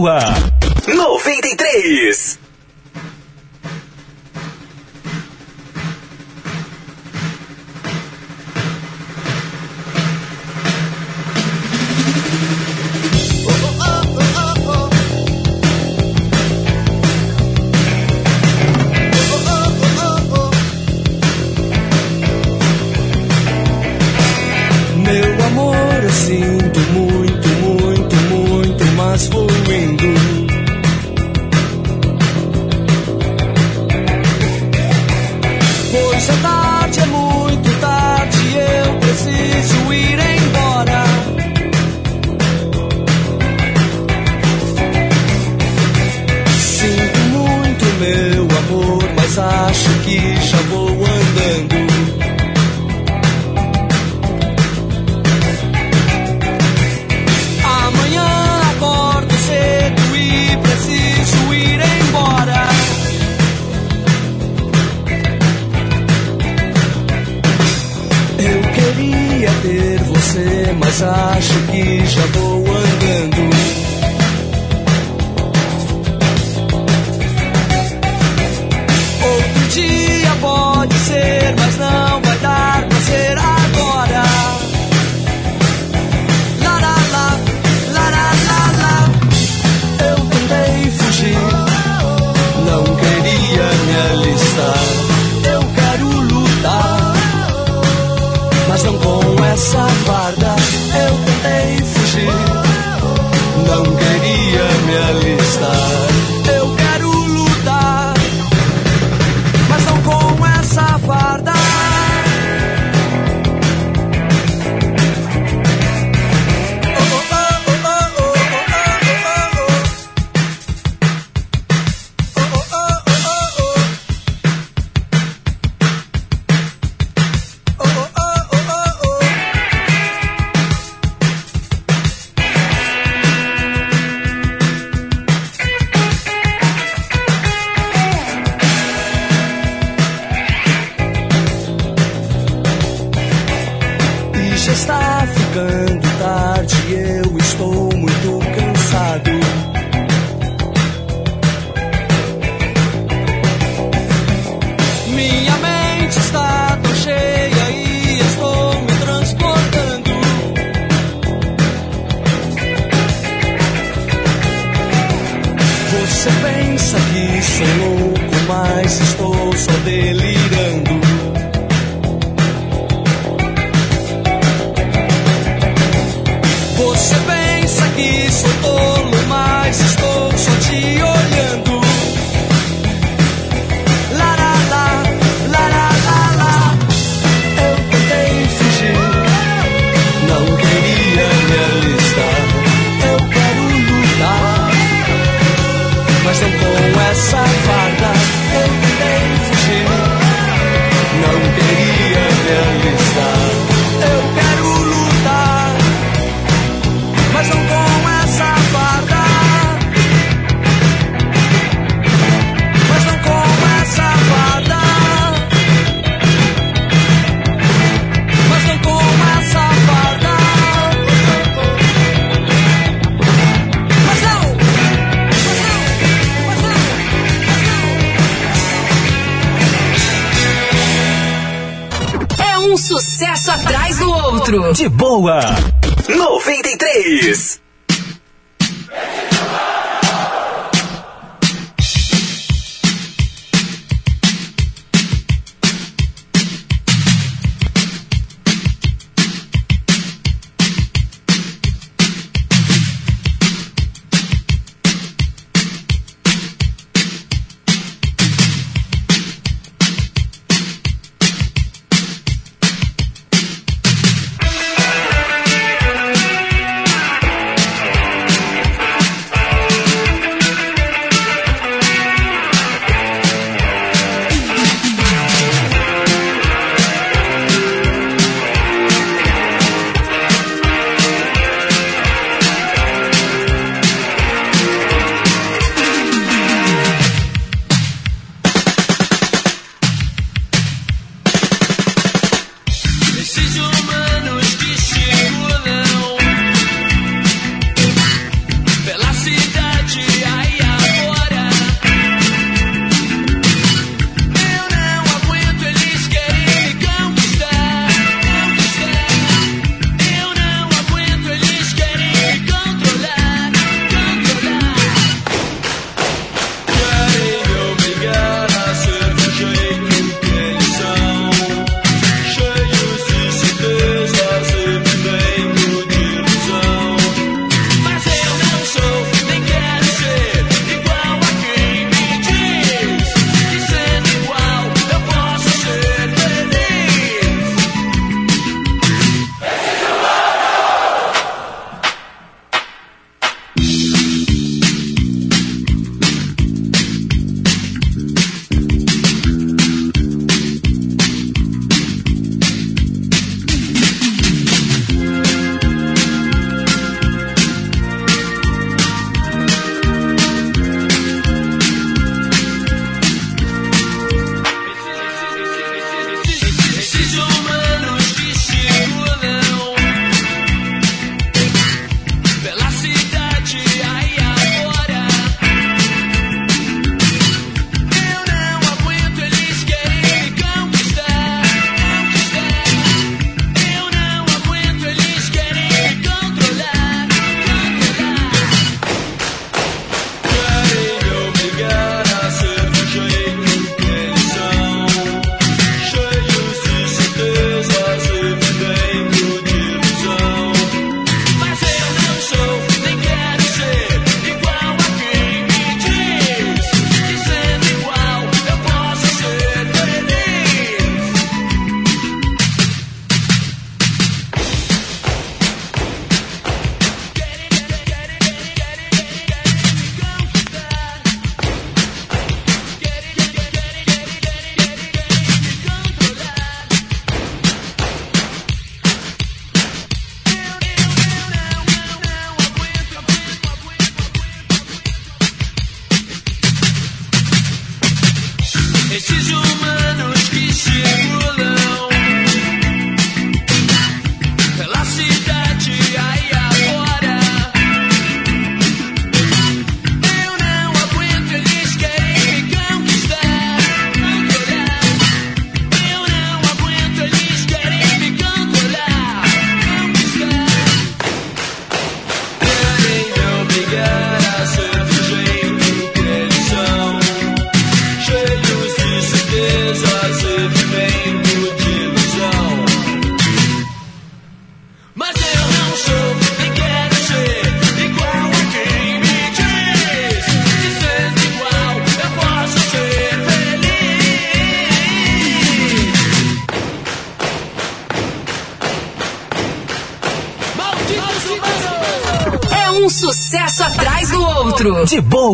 [0.06, 0.41] Outro.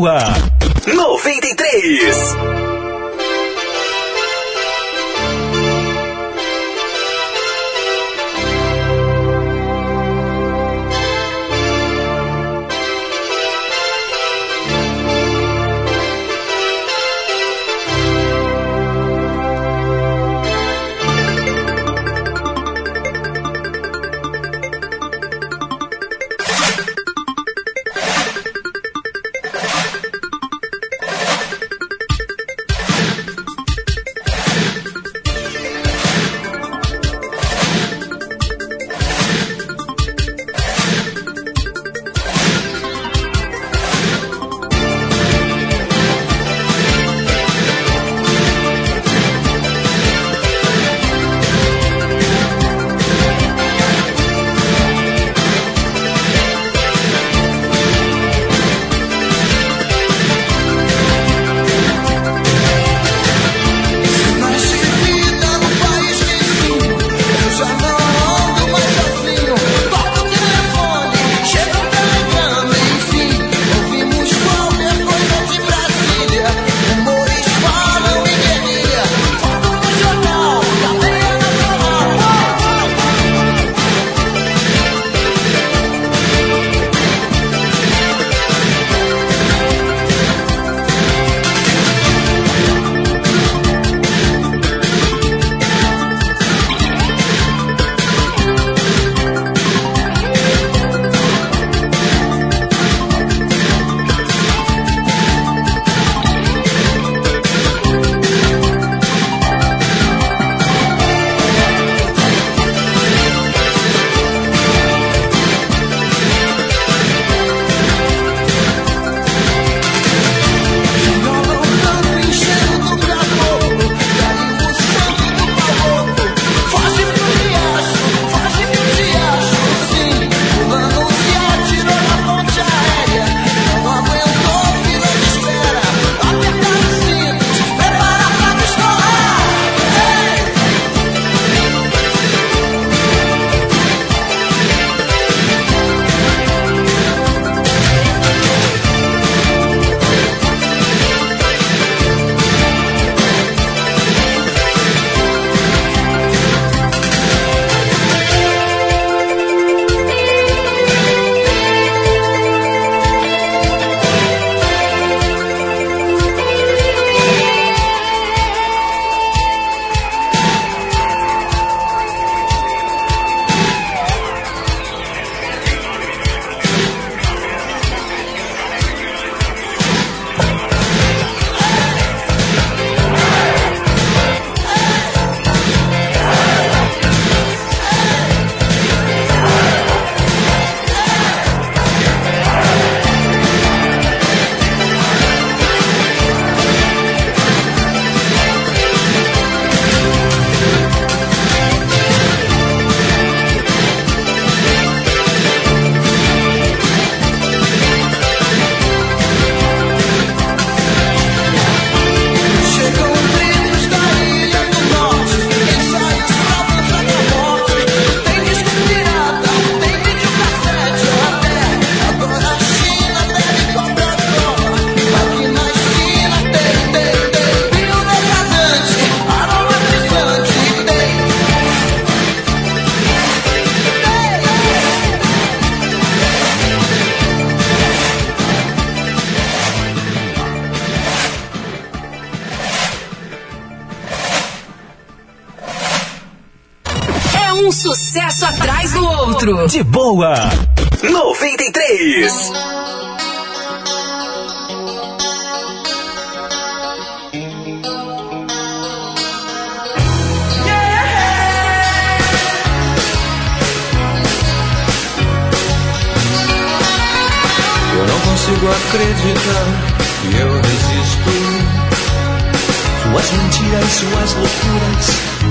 [0.07, 0.38] Outro.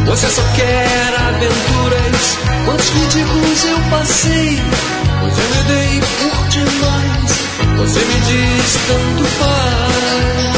[0.05, 2.37] Você só quer aventuras.
[2.65, 4.61] Quantos ridículos eu passei.
[5.19, 7.31] Pois eu me dei por demais.
[7.77, 10.57] Você me diz tanto faz.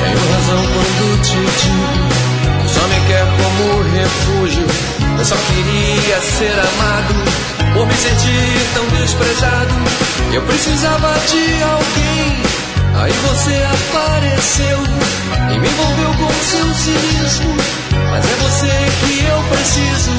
[0.00, 2.62] Tenho razão quando te digo.
[2.62, 4.66] que Só me quer como refúgio.
[5.18, 7.14] Eu só queria ser amado.
[7.74, 9.74] por me sentir tão desprezado.
[10.32, 12.42] Eu precisava de alguém,
[12.94, 14.78] aí você apareceu
[15.54, 17.56] e me envolveu com seu cinismo.
[18.10, 20.10] Mas é você que eu preciso,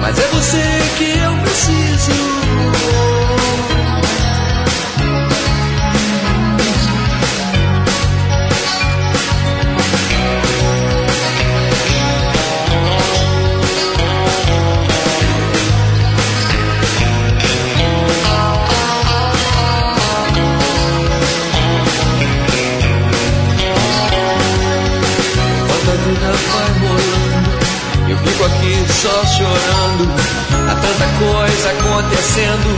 [0.00, 0.64] mas é você
[0.98, 3.17] que eu preciso.
[29.18, 30.08] Só chorando.
[30.68, 32.68] Há tanta coisa acontecendo,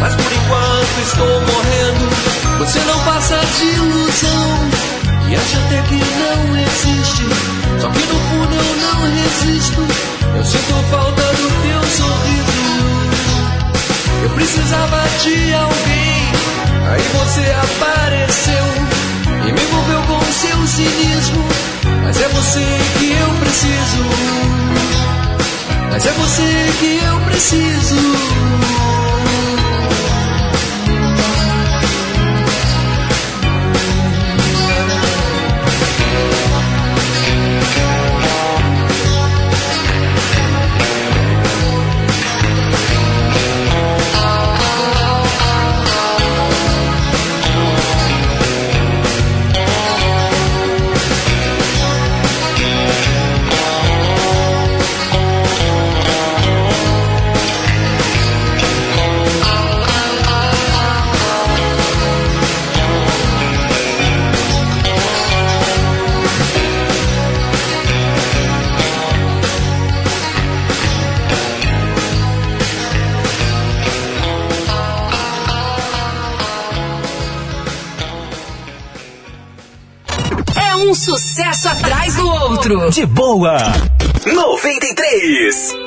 [0.00, 2.04] mas por enquanto estou morrendo.
[2.58, 4.70] Você não passa de ilusão
[5.28, 7.24] e acha até que não existe.
[7.80, 9.80] Só que no fundo eu não resisto.
[10.36, 12.64] Eu sinto falta do teu sorriso.
[14.22, 16.32] Eu precisava de alguém,
[16.90, 18.66] aí você apareceu
[19.46, 21.44] e me envolveu com seu cinismo.
[22.02, 22.66] Mas é você
[22.98, 25.03] que eu preciso.
[25.94, 27.94] Mas é você que eu preciso.
[82.72, 82.90] Outro.
[82.90, 83.58] De boa.
[84.26, 85.83] 93.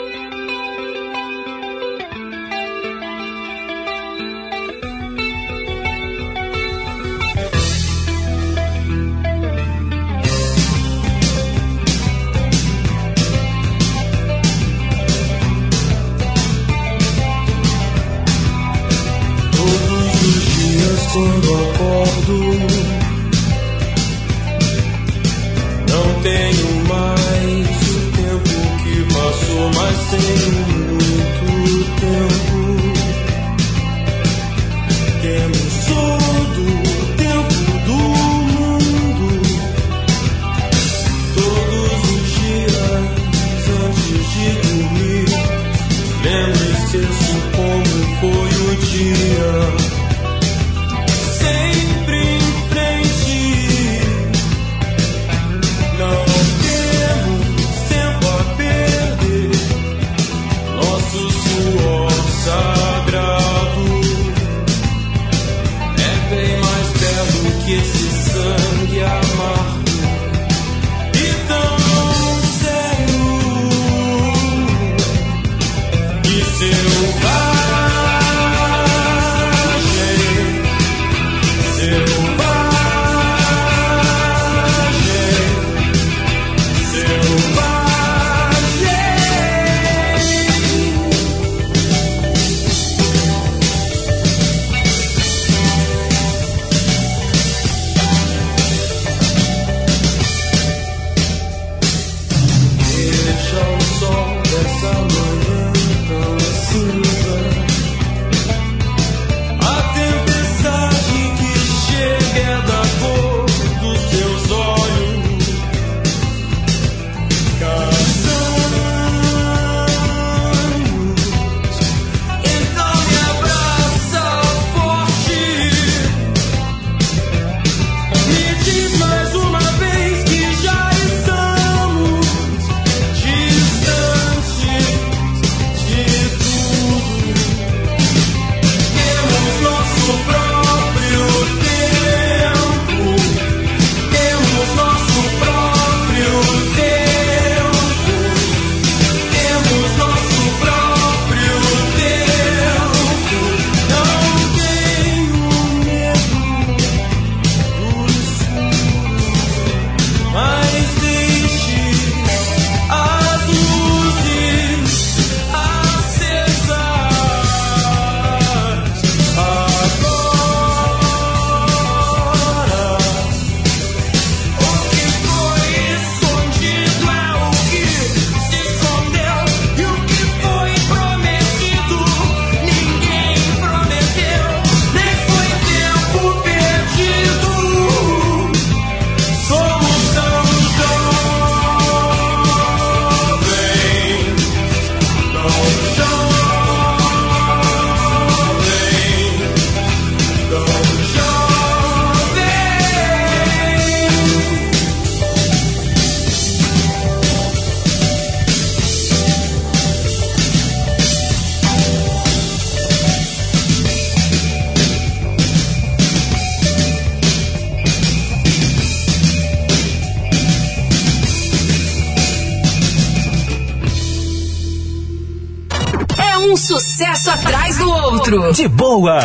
[228.38, 229.20] De boa.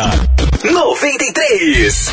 [0.63, 2.12] 93.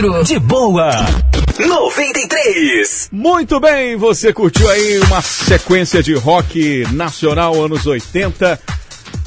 [0.00, 0.90] De boa.
[1.58, 3.10] 93.
[3.12, 8.58] Muito bem, você curtiu aí uma sequência de rock nacional anos 80.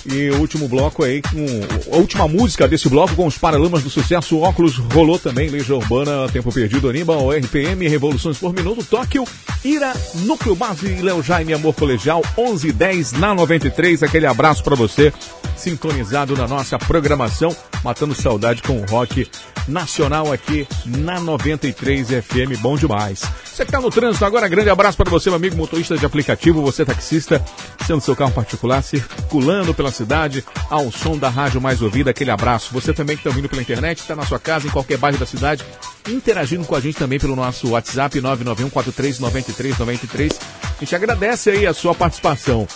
[0.05, 3.89] E o último bloco aí, com a última música desse bloco com os Paralamas do
[3.89, 9.25] Sucesso, Óculos rolou também, Legião Urbana, Tempo Perdido, Aníbal, RPM, Revoluções por Minuto, Tóquio,
[9.63, 9.93] Ira,
[10.25, 14.01] Núcleo Base, Léo Jaime, Amor Colegial, 11 e 10 na 93.
[14.01, 15.13] Aquele abraço pra você,
[15.55, 19.29] sintonizado na nossa programação, matando saudade com o rock
[19.67, 23.23] nacional aqui na 93 FM, bom demais.
[23.45, 26.61] Você que tá no trânsito agora, grande abraço para você, meu amigo motorista de aplicativo,
[26.61, 27.43] você taxista,
[27.85, 32.73] sendo seu carro particular, circulando pela cidade, ao som da rádio mais ouvida, aquele abraço.
[32.73, 35.25] Você também que está ouvindo pela internet, está na sua casa, em qualquer bairro da
[35.25, 35.63] cidade,
[36.09, 40.35] interagindo com a gente também pelo nosso WhatsApp 991439393.
[40.77, 42.67] A gente agradece aí a sua participação.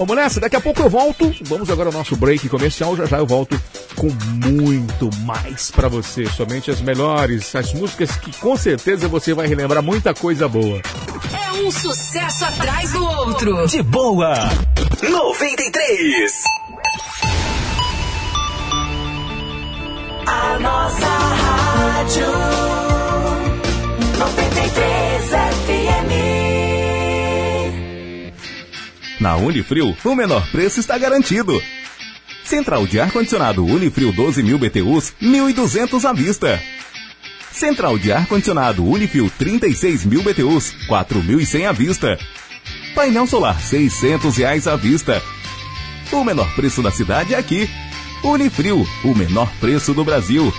[0.00, 1.30] Vamos nessa, daqui a pouco eu volto.
[1.42, 2.96] Vamos agora ao nosso break comercial.
[2.96, 3.60] Já já eu volto
[3.94, 4.08] com
[4.48, 6.24] muito mais para você.
[6.24, 10.80] Somente as melhores, as músicas que com certeza você vai relembrar muita coisa boa.
[11.34, 13.66] É um sucesso atrás do outro.
[13.66, 14.48] De boa.
[15.02, 16.32] 93.
[20.26, 22.26] A nossa rádio
[24.18, 25.69] 93 FM.
[29.20, 31.62] Na Unifrio, o menor preço está garantido.
[32.42, 36.58] Central de ar-condicionado Unifrio 12 mil BTUs, 1.200 à vista.
[37.52, 42.18] Central de ar-condicionado Unifrio 36 mil BTUs, 4.100 à vista.
[42.94, 45.22] Painel solar 600 reais à vista.
[46.10, 47.68] O menor preço da cidade é aqui.
[48.24, 50.50] Unifrio, o menor preço do Brasil.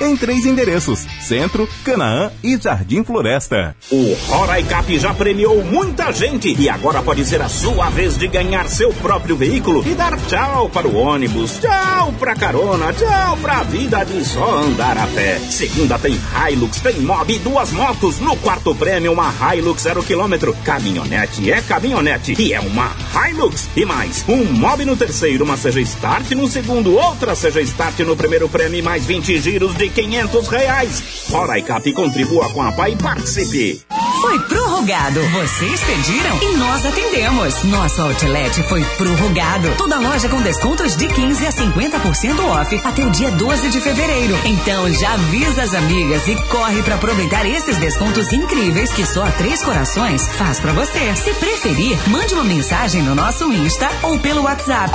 [0.00, 3.76] Em três endereços: Centro, Canaã e Jardim Floresta.
[3.90, 8.68] O Roraicap já premiou muita gente e agora pode ser a sua vez de ganhar
[8.68, 14.04] seu próprio veículo e dar tchau para o ônibus, tchau pra carona, tchau pra vida
[14.04, 15.38] de só andar a pé.
[15.38, 18.18] Segunda tem Hilux, tem Mob e duas motos.
[18.20, 20.56] No quarto prêmio, uma Hilux zero quilômetro.
[20.64, 23.68] Caminhonete é caminhonete e é uma Hilux.
[23.76, 28.16] E mais, um Mob no terceiro, uma CG Start no segundo, outra CG Start no
[28.16, 31.02] primeiro prêmio mais 20 giros de 500 reais.
[31.30, 33.82] Roraicap contribua com a PAI e participe.
[34.20, 35.20] Foi prorrogado.
[35.30, 37.62] Vocês pediram e nós atendemos.
[37.64, 39.74] Nosso outlet foi prorrogado.
[39.76, 44.38] Toda loja com descontos de 15 a 50% off até o dia 12 de fevereiro.
[44.44, 49.32] Então já avisa as amigas e corre para aproveitar esses descontos incríveis que só a
[49.32, 51.14] Três Corações faz para você.
[51.16, 54.92] Se preferir, mande uma mensagem no nosso Insta ou pelo WhatsApp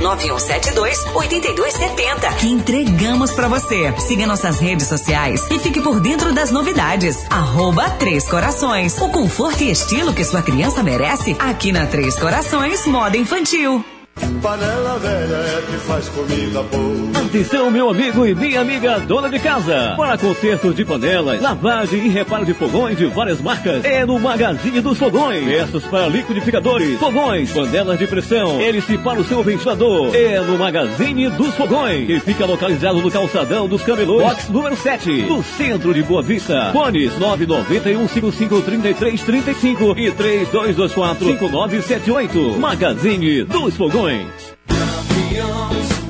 [0.00, 3.92] 959-9172-8270 que entregamos para você.
[3.98, 7.24] Siga nossas redes sociais e fique por dentro das novidades.
[7.30, 8.98] Arroba Três Corações.
[9.00, 13.84] O conforto e estilo que sua criança merece aqui na Três Corações Moda Infantil.
[14.42, 17.23] Panela velha é que faz comida boa.
[17.34, 19.94] Atenção, meu amigo e minha amiga dona de casa.
[19.96, 24.80] Para conserto de panelas, lavagem e reparo de fogões de várias marcas, é no Magazine
[24.80, 25.44] dos Fogões.
[25.44, 30.14] Peças para liquidificadores, fogões, panelas de pressão, hélice para o seu ventilador.
[30.14, 35.22] É no Magazine dos Fogões, que fica localizado no calçadão dos camelôs, box número 7,
[35.22, 36.70] no centro de Boa Vista.
[36.72, 42.60] Fones 991 553335 e 3224 5978.
[42.60, 44.54] Magazine dos Fogões.
[44.68, 46.03] Gavião,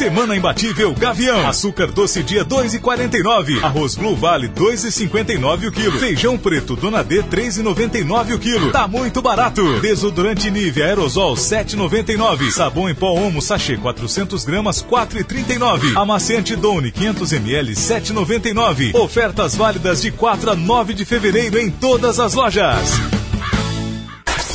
[0.00, 1.46] Semana imbatível Gavião.
[1.46, 3.62] Açúcar doce dia 2,49.
[3.62, 5.98] Arroz Blue Vale 2,59 o quilo.
[5.98, 8.72] Feijão preto Dona D 3,99 o quilo.
[8.72, 9.78] Tá muito barato.
[9.80, 12.50] Desodorante Nivea Aerosol 7,99.
[12.50, 15.94] Sabão em pó Omo sachê 400 gramas 4,39.
[15.94, 18.94] Amaciante Downy 500 ml 7,99.
[18.94, 22.90] Ofertas válidas de 4 a 9 de fevereiro em todas as lojas.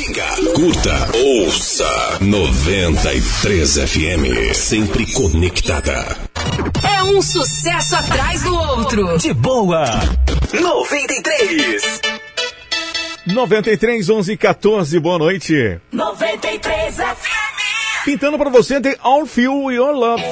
[0.05, 6.15] Siga, curta, ouça 93 FM, sempre conectada.
[6.87, 9.17] É um sucesso atrás do outro.
[9.17, 9.83] De boa.
[10.53, 12.01] 93.
[13.25, 15.81] 93 11 14, boa noite.
[15.91, 18.05] 93 FM.
[18.05, 20.23] Pintando pra você tem All Feel Your Love.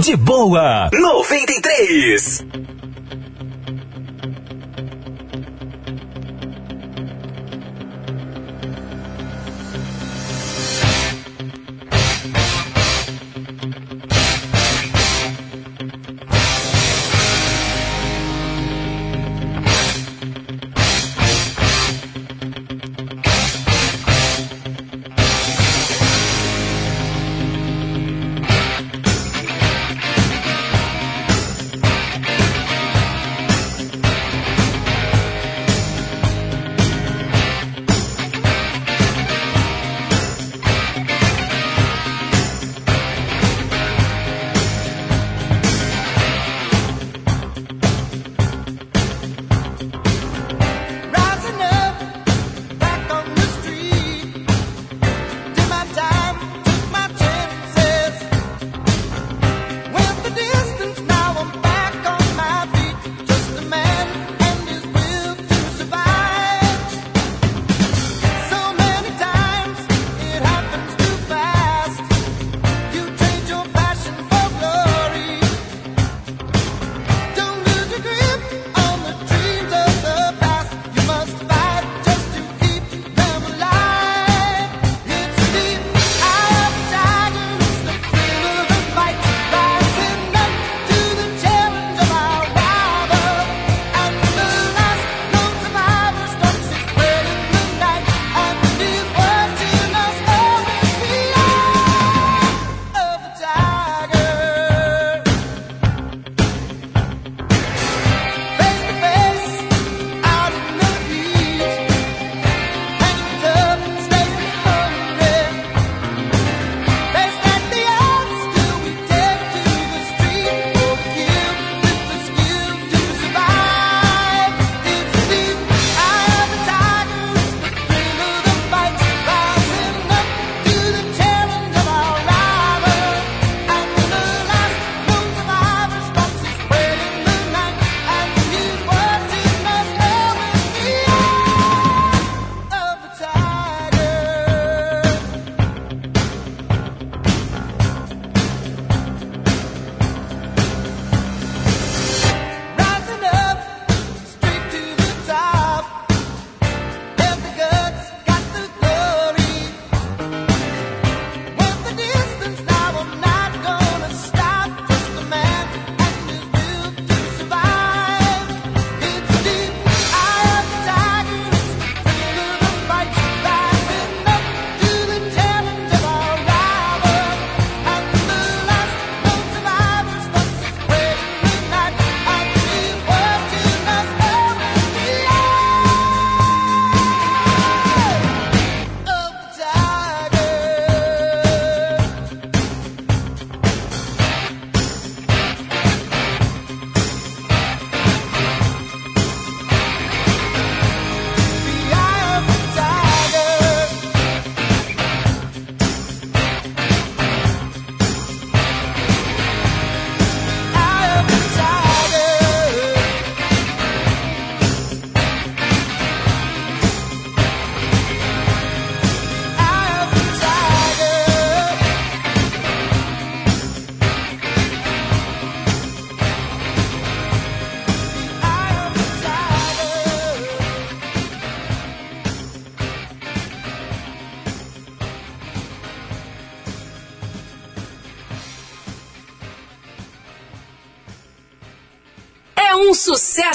[0.00, 2.41] de boa 93.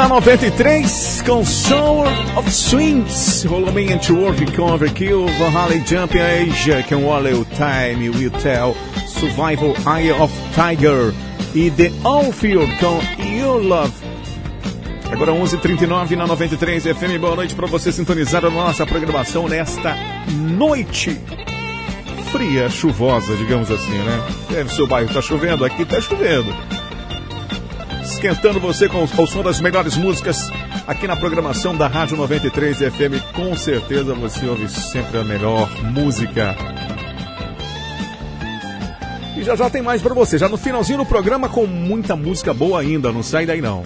[0.00, 2.04] Na 93 com Soul
[2.34, 8.08] of Swings, Rolling and Work com Overkill, Van Halen Jumping Asia com All Your Time
[8.08, 8.74] Will Tell,
[9.06, 11.12] Survival Eye of Tiger
[11.54, 13.92] e The Outfield com Your Love.
[15.12, 19.94] Agora 11h39 na 93 FM, boa noite para você sintonizar a nossa programação nesta
[20.30, 21.20] noite
[22.32, 24.26] fria, chuvosa, digamos assim, né?
[24.56, 26.54] É, seu bairro tá chovendo, aqui tá chovendo
[28.20, 30.50] esquentando você com o som das melhores músicas
[30.86, 33.32] aqui na programação da Rádio 93 FM.
[33.34, 36.54] Com certeza você ouve sempre a melhor música.
[39.38, 42.52] E já já tem mais para você, já no finalzinho do programa com muita música
[42.52, 43.84] boa ainda, não sai daí não.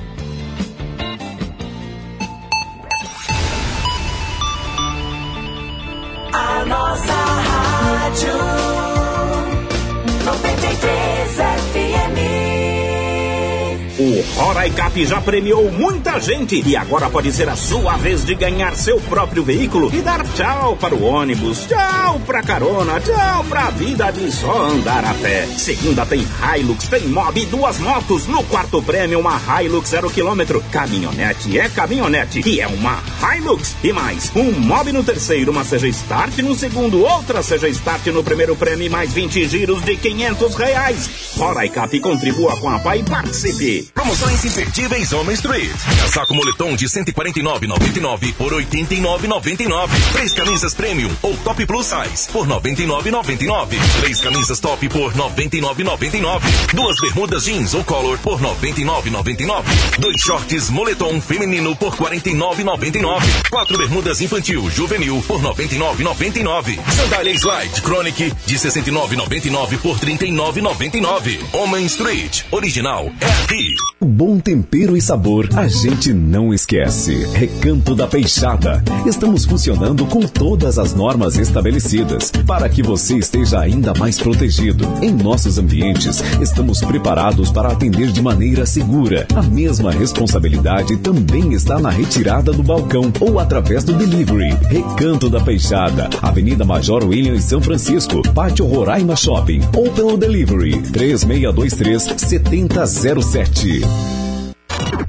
[14.74, 19.00] Roraicap já premiou muita gente e agora pode ser a sua vez de ganhar seu
[19.02, 24.32] próprio veículo e dar tchau para o ônibus, tchau pra carona, tchau pra vida de
[24.32, 25.46] só andar a pé.
[25.46, 26.26] Segunda tem
[26.58, 28.26] Hilux, tem Mob e duas motos.
[28.26, 30.62] No quarto prêmio, uma Hilux zero quilômetro.
[30.72, 32.96] Caminhonete é caminhonete e é uma
[33.32, 33.74] Hilux.
[33.82, 38.22] E mais, um Mob no terceiro, uma seja Start no segundo, outra seja Start no
[38.22, 41.10] primeiro prêmio e mais 20 giros de 500 reais.
[41.36, 43.90] Roraicap contribua com a PAI e participe.
[43.94, 45.70] Promoções imperdíveis Home Street.
[46.02, 49.88] Casaco moletom de 149,99 por 89,99.
[50.12, 53.68] Três camisas premium ou top plus size por 99,99.
[54.00, 56.42] Três camisas top por 99,99.
[56.74, 59.62] Duas bermudas jeans ou color por 99,99.
[59.98, 63.13] Dois shorts moletom feminino por 49,99.
[63.50, 66.78] Quatro bermudas infantil juvenil por 99,99.
[66.90, 71.38] Sandália Slide Chronic de 69,99 por 39,99.
[71.52, 73.74] Homem Street original é aqui.
[74.00, 77.26] Bom tempero e sabor a gente não esquece.
[77.32, 78.82] Recanto da Peixada.
[79.06, 84.86] Estamos funcionando com todas as normas estabelecidas para que você esteja ainda mais protegido.
[85.02, 89.26] Em nossos ambientes, estamos preparados para atender de maneira segura.
[89.34, 94.54] A mesma responsabilidade também está na retirada do balcão ou através do delivery.
[94.68, 102.02] Recanto da Peixada, Avenida Major Williams São Francisco, Pátio Roraima Shopping ou pelo delivery 3623
[102.16, 103.80] 7007.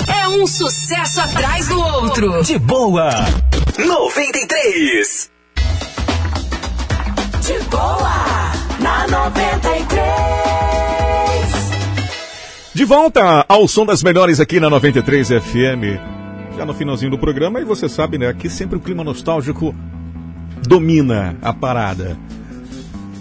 [0.07, 2.43] É um sucesso atrás do outro.
[2.43, 3.09] De boa.
[3.77, 5.31] 93.
[7.41, 8.13] De boa,
[8.79, 10.35] na 93.
[12.73, 16.24] De volta ao som das melhores aqui na 93 FM.
[16.57, 18.27] Já no finalzinho do programa, e você sabe, né?
[18.27, 19.75] Aqui sempre o clima nostálgico
[20.65, 22.17] domina a parada.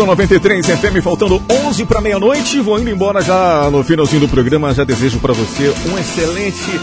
[0.00, 2.58] Sua 93 FM, faltando 11 para meia-noite.
[2.60, 4.72] Vou indo embora já no finalzinho do programa.
[4.72, 6.80] Já desejo para você um excelente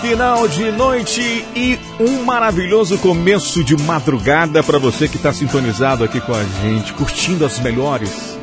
[0.00, 6.20] final de noite e um maravilhoso começo de madrugada para você que está sintonizado aqui
[6.20, 8.36] com a gente, curtindo as melhores.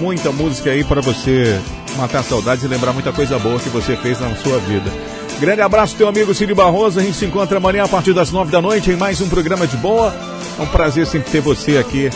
[0.00, 1.60] Muita música aí para você
[1.96, 4.90] matar saudades e lembrar muita coisa boa que você fez na sua vida.
[5.38, 6.98] Grande abraço, teu amigo Círio Barroso.
[6.98, 9.64] A gente se encontra amanhã a partir das nove da noite em mais um programa
[9.64, 10.12] de boa.
[10.58, 12.10] É um prazer sempre ter você aqui.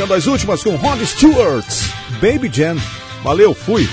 [0.00, 1.66] Fechando as últimas com Rod Stewart,
[2.22, 2.76] Baby Jen.
[3.22, 3.86] Valeu, fui.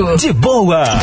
[0.00, 0.99] De boa.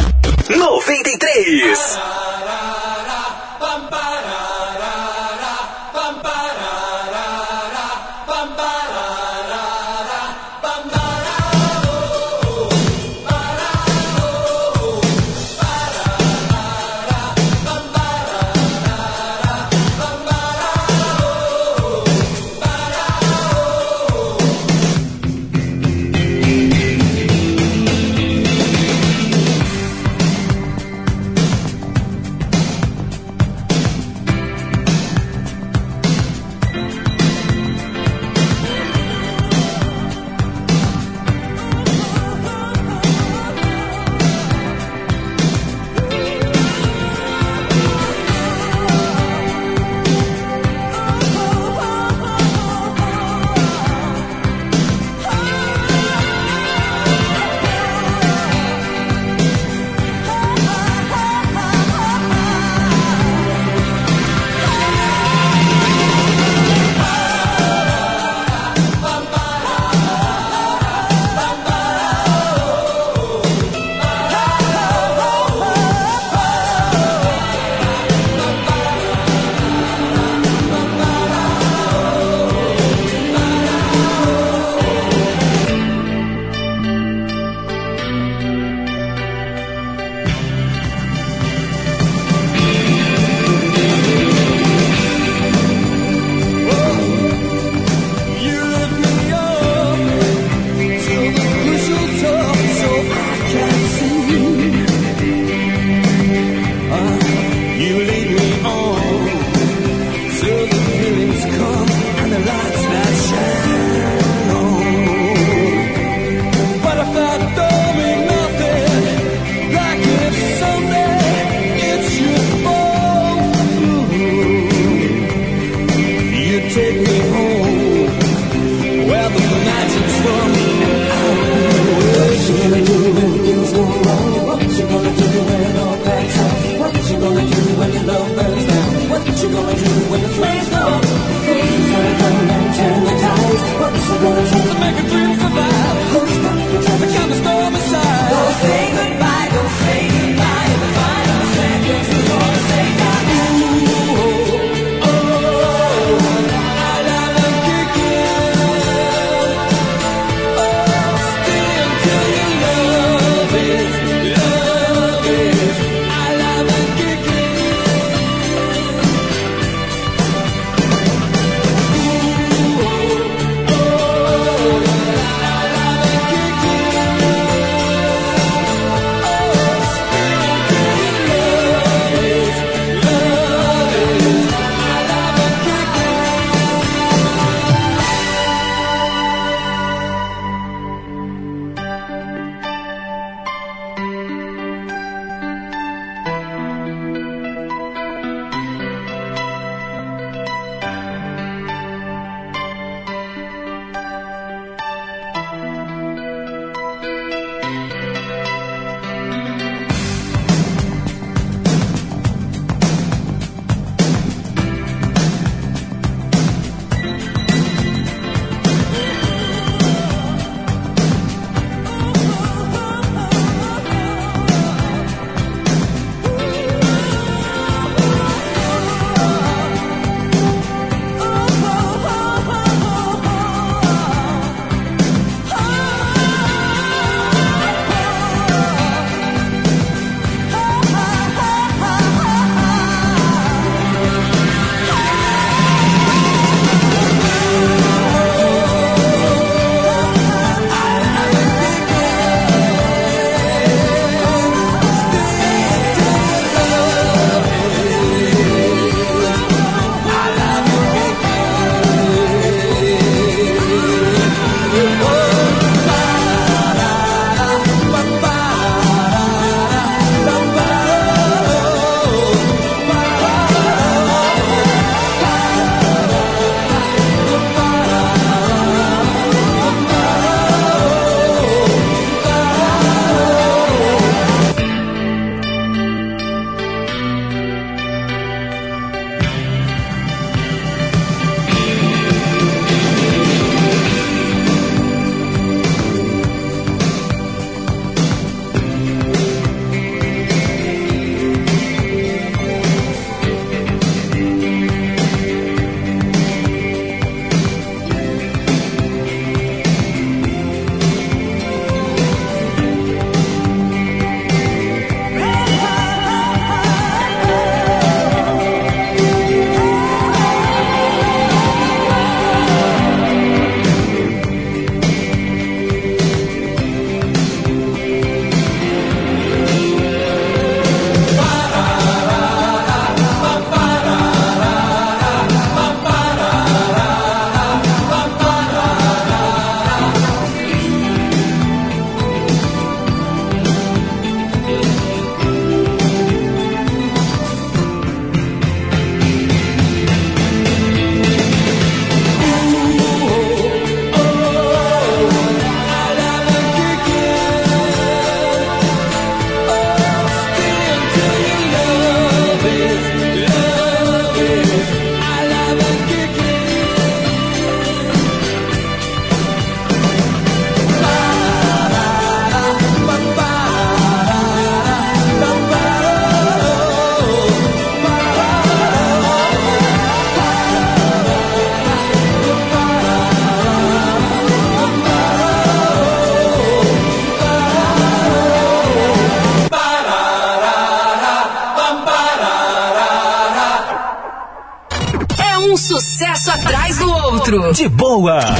[397.98, 398.37] É